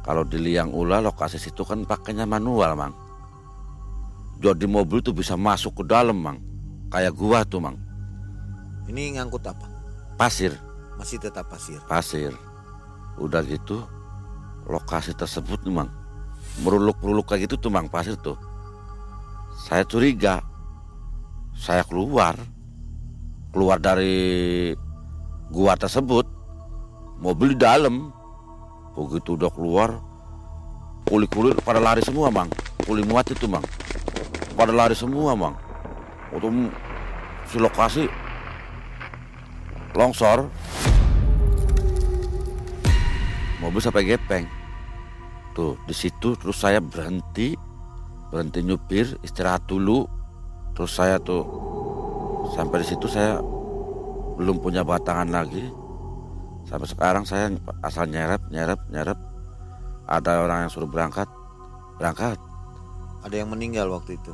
kalau 0.04 0.24
di 0.24 0.40
Liang 0.40 0.72
Ula 0.72 1.00
lokasi 1.00 1.36
situ 1.36 1.64
kan 1.64 1.84
pakainya 1.84 2.24
manual 2.24 2.76
mang. 2.76 2.92
Jadi 4.40 4.68
mobil 4.68 5.00
tuh 5.00 5.16
bisa 5.16 5.36
masuk 5.36 5.80
ke 5.80 5.84
dalam 5.88 6.16
mang. 6.16 6.40
Kayak 6.92 7.16
gua 7.16 7.44
tuh 7.44 7.64
mang. 7.64 7.76
Ini 8.88 9.16
ngangkut 9.20 9.44
apa? 9.48 9.66
pasir. 10.20 10.52
Masih 10.94 11.18
tetap 11.18 11.50
pasir. 11.50 11.82
pasir. 11.90 12.30
Udah 13.18 13.42
gitu 13.42 13.82
lokasi 14.68 15.12
tersebut 15.16 15.60
nih 15.64 15.74
mang. 15.74 15.90
Meruluk-meruluk 16.62 17.26
kayak 17.28 17.48
gitu 17.50 17.68
tuh 17.68 17.70
mang 17.72 17.88
pasir 17.88 18.14
tuh. 18.20 18.38
Saya 19.64 19.82
curiga 19.88 20.44
saya 21.54 21.86
keluar. 21.86 22.34
Keluar 23.54 23.78
dari 23.78 24.74
gua 25.48 25.78
tersebut. 25.78 26.26
Mobil 27.22 27.54
di 27.54 27.58
dalam. 27.62 28.10
Begitu 28.94 29.34
udah 29.34 29.50
keluar 29.50 29.98
kuli-kuli 31.04 31.54
pada 31.62 31.78
lari 31.78 32.02
semua 32.02 32.30
bang. 32.30 32.50
Kuli 32.82 33.06
muat 33.06 33.30
itu 33.30 33.46
bang. 33.46 33.62
Pada 34.58 34.74
lari 34.74 34.98
semua 34.98 35.34
bang. 35.38 35.54
Untuk 36.34 36.50
si 37.48 37.56
lokasi 37.62 38.04
longsor. 39.94 40.50
Mobil 43.62 43.80
sampai 43.80 44.04
gepeng. 44.04 44.46
Tuh 45.54 45.78
di 45.86 45.94
situ 45.94 46.34
terus 46.34 46.58
saya 46.58 46.82
berhenti. 46.82 47.54
Berhenti 48.34 48.66
nyupir 48.66 49.14
istirahat 49.22 49.70
dulu 49.70 50.23
terus 50.74 50.92
saya 50.92 51.16
tuh 51.22 51.46
sampai 52.52 52.82
di 52.82 52.86
situ 52.86 53.06
saya 53.06 53.38
belum 54.34 54.58
punya 54.60 54.82
batangan 54.82 55.30
lagi. 55.30 55.70
Sampai 56.66 56.88
sekarang 56.90 57.24
saya 57.24 57.54
asal 57.86 58.10
nyerep 58.10 58.50
nyerep 58.50 58.80
nyerep. 58.90 59.18
Ada 60.04 60.44
orang 60.44 60.68
yang 60.68 60.70
suruh 60.72 60.90
berangkat 60.90 61.30
berangkat. 61.96 62.36
Ada 63.24 63.40
yang 63.40 63.54
meninggal 63.54 63.88
waktu 63.88 64.20
itu 64.20 64.32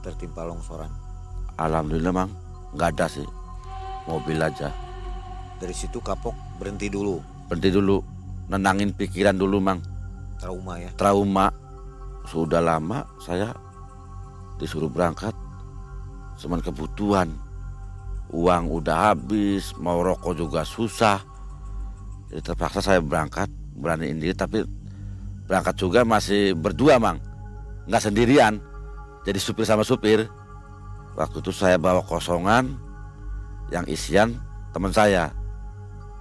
tertimpa 0.00 0.42
longsoran. 0.42 0.90
alhamdulillah 1.60 2.10
mang. 2.10 2.32
Nggak 2.74 2.88
ada 2.96 3.06
sih. 3.06 3.26
Mobil 4.08 4.40
aja. 4.40 4.72
Dari 5.60 5.76
situ 5.76 6.00
kapok 6.00 6.32
berhenti 6.56 6.88
dulu, 6.88 7.20
berhenti 7.46 7.68
dulu. 7.68 8.00
Nenangin 8.48 8.96
pikiran 8.96 9.36
dulu 9.36 9.60
mang. 9.60 9.78
Trauma 10.40 10.80
ya. 10.80 10.90
trauma. 10.96 11.52
Sudah 12.24 12.62
lama 12.62 13.04
saya 13.20 13.52
disuruh 14.56 14.88
berangkat 14.88 15.34
cuman 16.40 16.64
kebutuhan. 16.64 17.28
Uang 18.30 18.70
udah 18.70 19.12
habis 19.12 19.74
mau 19.76 20.00
rokok 20.00 20.38
juga 20.38 20.62
susah. 20.64 21.20
Jadi 22.30 22.40
terpaksa 22.46 22.80
saya 22.80 23.02
berangkat 23.02 23.50
beraniin 23.74 24.22
diri 24.22 24.34
tapi 24.38 24.62
berangkat 25.50 25.74
juga 25.76 26.06
masih 26.06 26.54
berdua 26.54 26.96
mang. 27.02 27.18
Nggak 27.90 28.06
sendirian. 28.06 28.62
Jadi 29.26 29.38
supir 29.42 29.66
sama 29.68 29.84
supir. 29.84 30.24
Waktu 31.18 31.42
itu 31.42 31.50
saya 31.52 31.76
bawa 31.76 32.00
kosongan 32.06 32.78
yang 33.74 33.84
isian 33.90 34.38
teman 34.70 34.94
saya. 34.94 35.34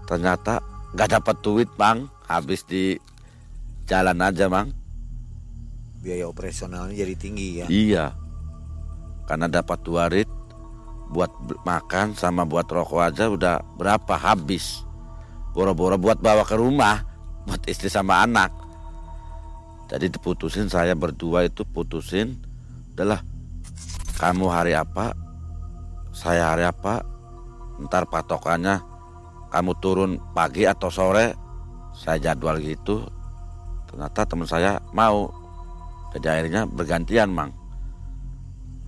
Ternyata 0.09 0.59
nggak 0.97 1.21
dapat 1.21 1.35
duit 1.45 1.69
mang. 1.77 2.09
Habis 2.25 2.65
di 2.65 2.97
jalan 3.85 4.17
aja 4.21 4.49
mang. 4.49 4.73
Biaya 6.01 6.25
operasionalnya 6.25 6.97
jadi 6.97 7.13
tinggi 7.15 7.47
ya. 7.61 7.65
Iya. 7.69 8.05
Karena 9.29 9.45
dapat 9.45 9.85
dua 9.85 10.09
rit 10.09 10.25
buat 11.13 11.29
makan 11.61 12.17
sama 12.17 12.49
buat 12.49 12.65
rokok 12.65 13.05
aja 13.05 13.29
udah 13.29 13.61
berapa 13.77 14.17
habis. 14.17 14.81
Boro-boro 15.53 16.01
buat 16.01 16.17
bawa 16.17 16.41
ke 16.41 16.57
rumah 16.57 17.05
buat 17.45 17.61
istri 17.69 17.93
sama 17.93 18.25
anak. 18.25 18.49
Jadi 19.89 20.09
diputusin 20.09 20.65
saya 20.65 20.97
berdua 20.97 21.45
itu 21.45 21.61
putusin 21.61 22.37
adalah 22.97 23.21
kamu 24.17 24.45
hari 24.49 24.73
apa 24.73 25.15
saya 26.11 26.51
hari 26.51 26.67
apa 26.67 26.99
ntar 27.87 28.05
patokannya 28.11 28.83
kamu 29.49 29.71
turun 29.79 30.19
pagi 30.35 30.67
atau 30.67 30.91
sore 30.91 31.31
saya 31.95 32.19
jadwal 32.19 32.59
gitu 32.59 33.07
ternyata 33.87 34.27
teman 34.27 34.45
saya 34.45 34.83
mau 34.91 35.31
jadi 36.09 36.41
akhirnya 36.41 36.65
bergantian 36.65 37.29
mang. 37.29 37.53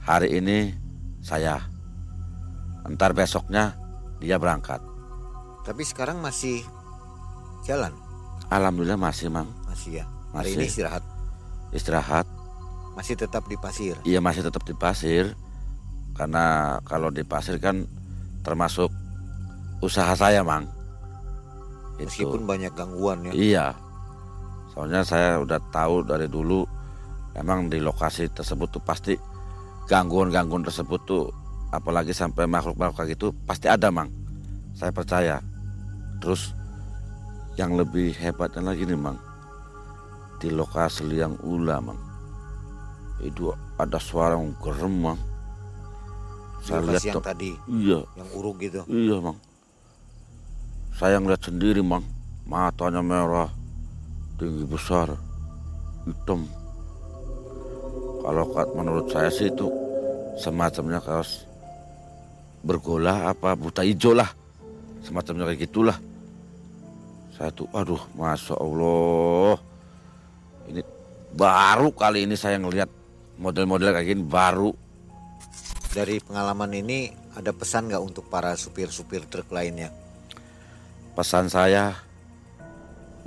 Hari 0.02 0.34
ini 0.34 0.74
saya, 1.22 1.62
entar 2.90 3.14
besoknya 3.14 3.78
dia 4.18 4.42
berangkat. 4.42 4.82
Tapi 5.62 5.86
sekarang 5.86 6.18
masih 6.26 6.66
jalan, 7.62 7.94
Alhamdulillah 8.50 8.98
masih 8.98 9.30
mang, 9.30 9.46
masih 9.70 10.02
ya. 10.02 10.06
Hari 10.34 10.58
Masih. 10.58 10.58
ini 10.58 10.66
istirahat, 10.66 11.04
istirahat. 11.70 12.28
masih 12.98 13.16
tetap 13.16 13.46
di 13.46 13.56
pasir. 13.62 13.96
Iya 14.02 14.20
masih 14.26 14.42
tetap 14.42 14.66
di 14.66 14.74
pasir, 14.74 15.38
karena 16.18 16.78
kalau 16.82 17.14
di 17.14 17.22
pasir 17.22 17.62
kan 17.62 17.86
termasuk 18.42 18.90
usaha 19.86 20.18
saya 20.18 20.42
mang. 20.42 20.66
Itu. 22.02 22.10
Meskipun 22.10 22.50
banyak 22.50 22.74
gangguan 22.74 23.30
ya. 23.30 23.32
Iya, 23.38 23.68
soalnya 24.74 25.06
saya 25.06 25.38
udah 25.46 25.62
tahu 25.70 26.02
dari 26.10 26.26
dulu, 26.26 26.66
emang 27.38 27.70
di 27.70 27.78
lokasi 27.78 28.34
tersebut 28.34 28.74
tuh 28.74 28.82
pasti 28.82 29.14
gangguan-gangguan 29.92 30.64
tersebut 30.64 31.04
tuh, 31.04 31.28
apalagi 31.76 32.16
sampai 32.16 32.48
makhluk-makhluk 32.48 32.96
kayak 32.96 33.20
gitu 33.20 33.36
pasti 33.44 33.68
ada 33.68 33.92
mang. 33.92 34.08
Saya 34.72 34.96
percaya. 34.96 35.44
Terus 36.24 36.56
yang 37.60 37.76
lebih 37.76 38.16
hebatnya 38.16 38.72
lagi 38.72 38.88
nih 38.88 38.96
mang, 38.96 39.20
di 40.40 40.48
lokasi 40.48 41.04
liang 41.04 41.36
ula 41.44 41.84
mang, 41.84 42.00
itu 43.20 43.52
ada 43.76 44.00
suara 44.00 44.40
yang 44.40 44.56
gerem 44.64 45.12
mang. 45.12 45.20
Saya 46.62 46.86
lihat 46.86 47.04
yang 47.04 47.26
tadi, 47.26 47.52
iya, 47.68 48.00
yang 48.16 48.30
uruk 48.38 48.62
gitu. 48.62 48.86
Iya 48.86 49.18
mang 49.18 49.34
Saya 50.94 51.18
ngeliat 51.18 51.42
sendiri 51.42 51.82
mang 51.82 52.06
Matanya 52.46 53.02
merah 53.02 53.50
Tinggi 54.38 54.70
besar 54.70 55.10
Hitam 56.06 56.46
Kalau 58.22 58.46
menurut 58.78 59.10
saya 59.10 59.34
sih 59.34 59.50
itu 59.50 59.81
Semacamnya 60.40 61.04
kaos 61.04 61.48
Bergola 62.62 63.32
apa 63.34 63.58
buta 63.58 63.82
hijau 63.82 64.14
lah. 64.14 64.30
Semacamnya 65.02 65.50
kayak 65.50 65.66
gitulah. 65.66 65.98
Saya 67.34 67.50
tuh 67.50 67.66
aduh 67.74 68.00
Masya 68.14 68.54
Allah. 68.54 69.58
Ini 70.70 70.82
baru 71.34 71.90
kali 71.90 72.30
ini 72.30 72.38
saya 72.38 72.62
ngelihat 72.62 73.02
Model-model 73.42 73.98
kayak 73.98 74.06
gini 74.06 74.22
baru. 74.22 74.70
Dari 75.98 76.22
pengalaman 76.22 76.78
ini 76.78 77.10
ada 77.34 77.50
pesan 77.50 77.90
nggak 77.90 78.04
untuk 78.06 78.30
para 78.30 78.54
supir-supir 78.54 79.26
truk 79.26 79.50
lainnya? 79.50 79.90
pesan 81.12 81.52
saya 81.52 81.92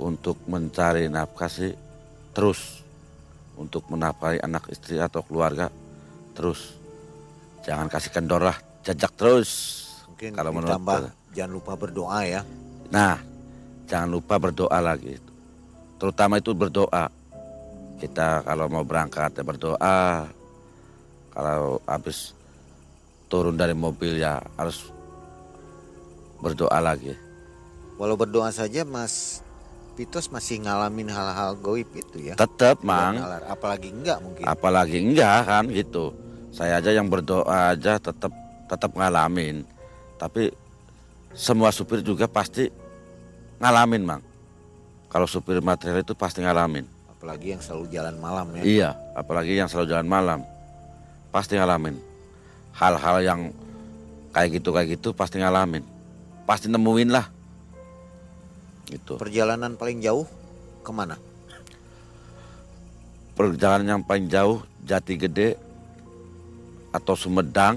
untuk 0.01 0.41
mencari 0.49 1.11
nafkah 1.11 1.51
sih 1.51 1.75
terus. 2.31 2.81
Untuk 3.55 3.87
menafkahi 3.87 4.43
anak 4.43 4.67
istri 4.67 4.99
atau 4.99 5.23
keluarga 5.23 5.71
terus 6.35 6.75
jangan 7.65 7.89
kasih 7.89 8.11
kendor 8.13 8.41
lah 8.45 8.57
jajak 8.85 9.11
terus 9.17 9.51
Mungkin 10.05 10.31
Kalau 10.37 10.51
menurut 10.53 10.71
ditambah 10.71 11.01
jangan 11.35 11.51
lupa 11.51 11.73
berdoa 11.75 12.19
ya. 12.23 12.41
nah 12.93 13.17
jangan 13.89 14.09
lupa 14.13 14.37
berdoa 14.39 14.79
lagi 14.79 15.17
terutama 15.97 16.37
itu 16.39 16.53
berdoa 16.53 17.09
kita 17.99 18.45
kalau 18.45 18.69
mau 18.69 18.85
berangkat 18.85 19.33
ya 19.35 19.43
berdoa 19.43 20.29
kalau 21.33 21.81
habis 21.83 22.31
turun 23.27 23.57
dari 23.57 23.73
mobil 23.75 24.21
ya 24.21 24.39
harus 24.55 24.93
berdoa 26.39 26.79
lagi 26.79 27.17
Walau 27.95 28.19
berdoa 28.19 28.51
saja 28.51 28.83
Mas 28.83 29.39
Pitos 29.95 30.27
masih 30.27 30.59
ngalamin 30.59 31.07
hal-hal 31.07 31.55
goib 31.55 31.87
itu 31.95 32.19
ya. 32.19 32.35
tetap 32.35 32.83
mang. 32.83 33.15
Apalagi 33.47 33.95
enggak 33.95 34.19
mungkin. 34.19 34.43
apalagi 34.43 34.99
enggak 34.99 35.47
kan 35.47 35.63
gitu 35.71 36.11
saya 36.55 36.79
aja 36.79 36.95
yang 36.95 37.11
berdoa 37.11 37.75
aja 37.75 37.99
tetap 37.99 38.31
tetap 38.71 38.91
ngalamin. 38.95 39.67
Tapi 40.15 40.55
semua 41.35 41.75
supir 41.75 41.99
juga 41.99 42.31
pasti 42.31 42.71
ngalamin 43.59 44.03
mang. 44.07 44.23
Kalau 45.11 45.27
supir 45.27 45.59
material 45.59 45.99
itu 45.99 46.15
pasti 46.15 46.39
ngalamin. 46.39 46.87
Apalagi 47.11 47.51
yang 47.51 47.61
selalu 47.61 47.85
jalan 47.91 48.15
malam 48.15 48.47
ya. 48.55 48.61
iya 48.63 48.89
apalagi 49.19 49.59
yang 49.59 49.67
selalu 49.67 49.91
jalan 49.91 50.07
malam. 50.07 50.39
Pasti 51.35 51.59
ngalamin. 51.59 51.99
Hal-hal 52.71 53.17
yang 53.19 53.41
kayak 54.31 54.63
gitu 54.63 54.71
kayak 54.71 54.95
gitu 54.95 55.11
pasti 55.11 55.43
ngalamin. 55.43 55.83
Pasti 56.47 56.71
nemuin 56.71 57.11
lah. 57.11 57.27
Gitu. 58.87 59.19
Perjalanan 59.19 59.75
paling 59.75 59.99
jauh 59.99 60.23
ke 60.87 60.91
mana? 60.95 61.19
perjalanan 63.35 63.99
yang 63.99 64.01
paling 64.01 64.31
jauh 64.31 64.63
Jati 64.87 65.19
Gede 65.19 65.59
atau 66.95 67.13
Sumedang 67.13 67.75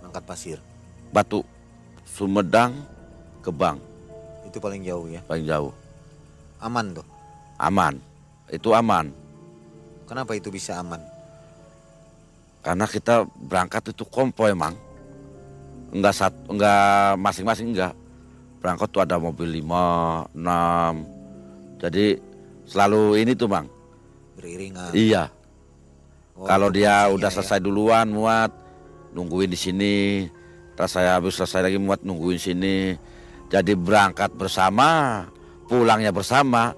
Angkat 0.00 0.24
pasir. 0.24 0.58
Batu 1.10 1.44
Sumedang 2.08 2.72
Gebang 3.40 3.76
Itu 4.48 4.56
paling 4.56 4.80
jauh 4.80 5.04
ya. 5.06 5.20
paling 5.24 5.44
jauh 5.44 5.72
Aman 6.58 6.96
tuh. 6.96 7.04
aman 7.54 7.94
itu 8.48 8.72
aman 8.72 9.12
Kenapa 10.04 10.32
itu 10.32 10.48
bisa 10.48 10.76
aman? 10.76 11.00
karena 12.60 12.88
kita 12.88 13.28
berangkat 13.44 13.92
itu 13.92 14.08
kompoi 14.08 14.56
mang 14.56 14.72
enggak 15.92 16.16
sat 16.16 16.32
enggak 16.48 17.12
masing-masing 17.20 17.76
enggak 17.76 17.92
berangkat 18.56 18.88
tuh 18.88 19.04
ada 19.04 19.20
mobil 19.20 19.60
5, 19.60 20.32
6 20.32 21.84
jadi 21.84 22.16
selalu 22.64 23.20
ini 23.20 23.36
tuh 23.36 23.52
mang 23.52 23.68
Beriringan. 24.34 24.96
iya 24.96 25.28
Oh, 26.34 26.46
kalau 26.46 26.68
itu 26.70 26.82
dia 26.82 27.06
fungsinya 27.06 27.14
udah 27.14 27.30
ya. 27.30 27.34
selesai 27.38 27.58
duluan 27.62 28.06
muat 28.10 28.50
nungguin 29.14 29.50
di 29.50 29.58
sini 29.58 29.94
terus 30.74 30.90
saya 30.90 31.14
habis 31.14 31.38
selesai 31.38 31.70
lagi 31.70 31.78
muat 31.78 32.02
nungguin 32.02 32.38
sini 32.42 32.98
jadi 33.46 33.78
berangkat 33.78 34.34
bersama 34.34 35.22
pulangnya 35.66 36.12
bersama. 36.12 36.76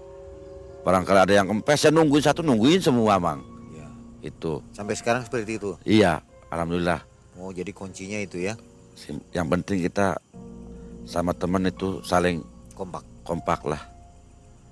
Barangkali 0.86 1.18
ada 1.18 1.34
yang 1.34 1.50
kempes, 1.50 1.82
ya 1.82 1.90
nungguin 1.90 2.22
satu, 2.22 2.46
nungguin 2.46 2.78
semua, 2.78 3.18
Mang. 3.18 3.42
Ya. 3.74 3.90
Itu. 4.22 4.62
Sampai 4.70 4.94
sekarang 4.94 5.26
seperti 5.26 5.58
itu. 5.58 5.74
Iya, 5.82 6.22
alhamdulillah. 6.46 7.02
Oh, 7.36 7.50
jadi 7.50 7.74
kuncinya 7.74 8.22
itu 8.22 8.38
ya, 8.38 8.54
Yang 9.34 9.46
penting 9.52 9.78
kita 9.82 10.16
sama 11.04 11.34
teman 11.36 11.68
itu 11.68 12.00
saling 12.06 12.40
kompak. 12.72 13.02
kompak 13.26 13.60
lah. 13.66 13.82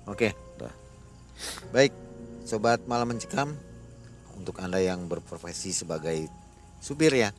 Oke. 0.07 0.31
Dah. 0.55 0.71
Baik, 1.75 1.91
sobat 2.47 2.79
malam 2.87 3.11
mencekam 3.11 3.51
untuk 4.37 4.59
Anda 4.59 4.79
yang 4.83 5.07
berprofesi 5.07 5.71
sebagai 5.71 6.27
supir 6.79 7.15
ya. 7.15 7.29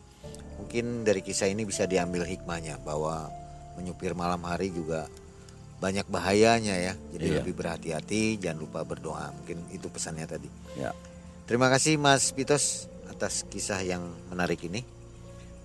Mungkin 0.56 1.04
dari 1.04 1.20
kisah 1.20 1.46
ini 1.46 1.68
bisa 1.68 1.84
diambil 1.84 2.24
hikmahnya 2.24 2.80
bahwa 2.82 3.28
menyupir 3.76 4.16
malam 4.16 4.40
hari 4.48 4.72
juga 4.72 5.06
banyak 5.76 6.08
bahayanya 6.08 6.74
ya. 6.80 6.94
Jadi 7.12 7.24
Iya. 7.28 7.34
lebih 7.44 7.54
berhati-hati, 7.54 8.40
jangan 8.40 8.64
lupa 8.64 8.80
berdoa. 8.82 9.28
Mungkin 9.36 9.60
itu 9.70 9.86
pesannya 9.92 10.24
tadi. 10.24 10.48
Ya. 10.80 10.96
Terima 11.44 11.68
kasih 11.68 12.00
Mas 12.00 12.32
Pitos 12.32 12.88
atas 13.06 13.44
kisah 13.46 13.78
yang 13.84 14.02
menarik 14.32 14.64
ini. 14.64 14.82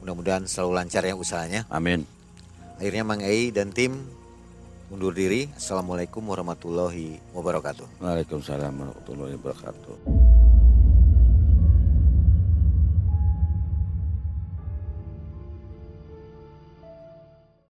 Mudah-mudahan 0.03 0.45
selalu 0.45 0.71
lancar 0.77 1.07
ya 1.07 1.15
usahanya. 1.15 1.63
Amin. 1.71 2.03
Akhirnya 2.77 3.05
Mang 3.05 3.21
Ei 3.23 3.49
dan 3.53 3.71
tim 3.71 3.97
undur 4.91 5.15
diri. 5.15 5.47
Assalamualaikum 5.55 6.21
warahmatullahi 6.25 7.21
wabarakatuh. 7.31 8.03
Waalaikumsalam 8.03 8.73
warahmatullahi 8.75 9.33
wabarakatuh. 9.39 10.20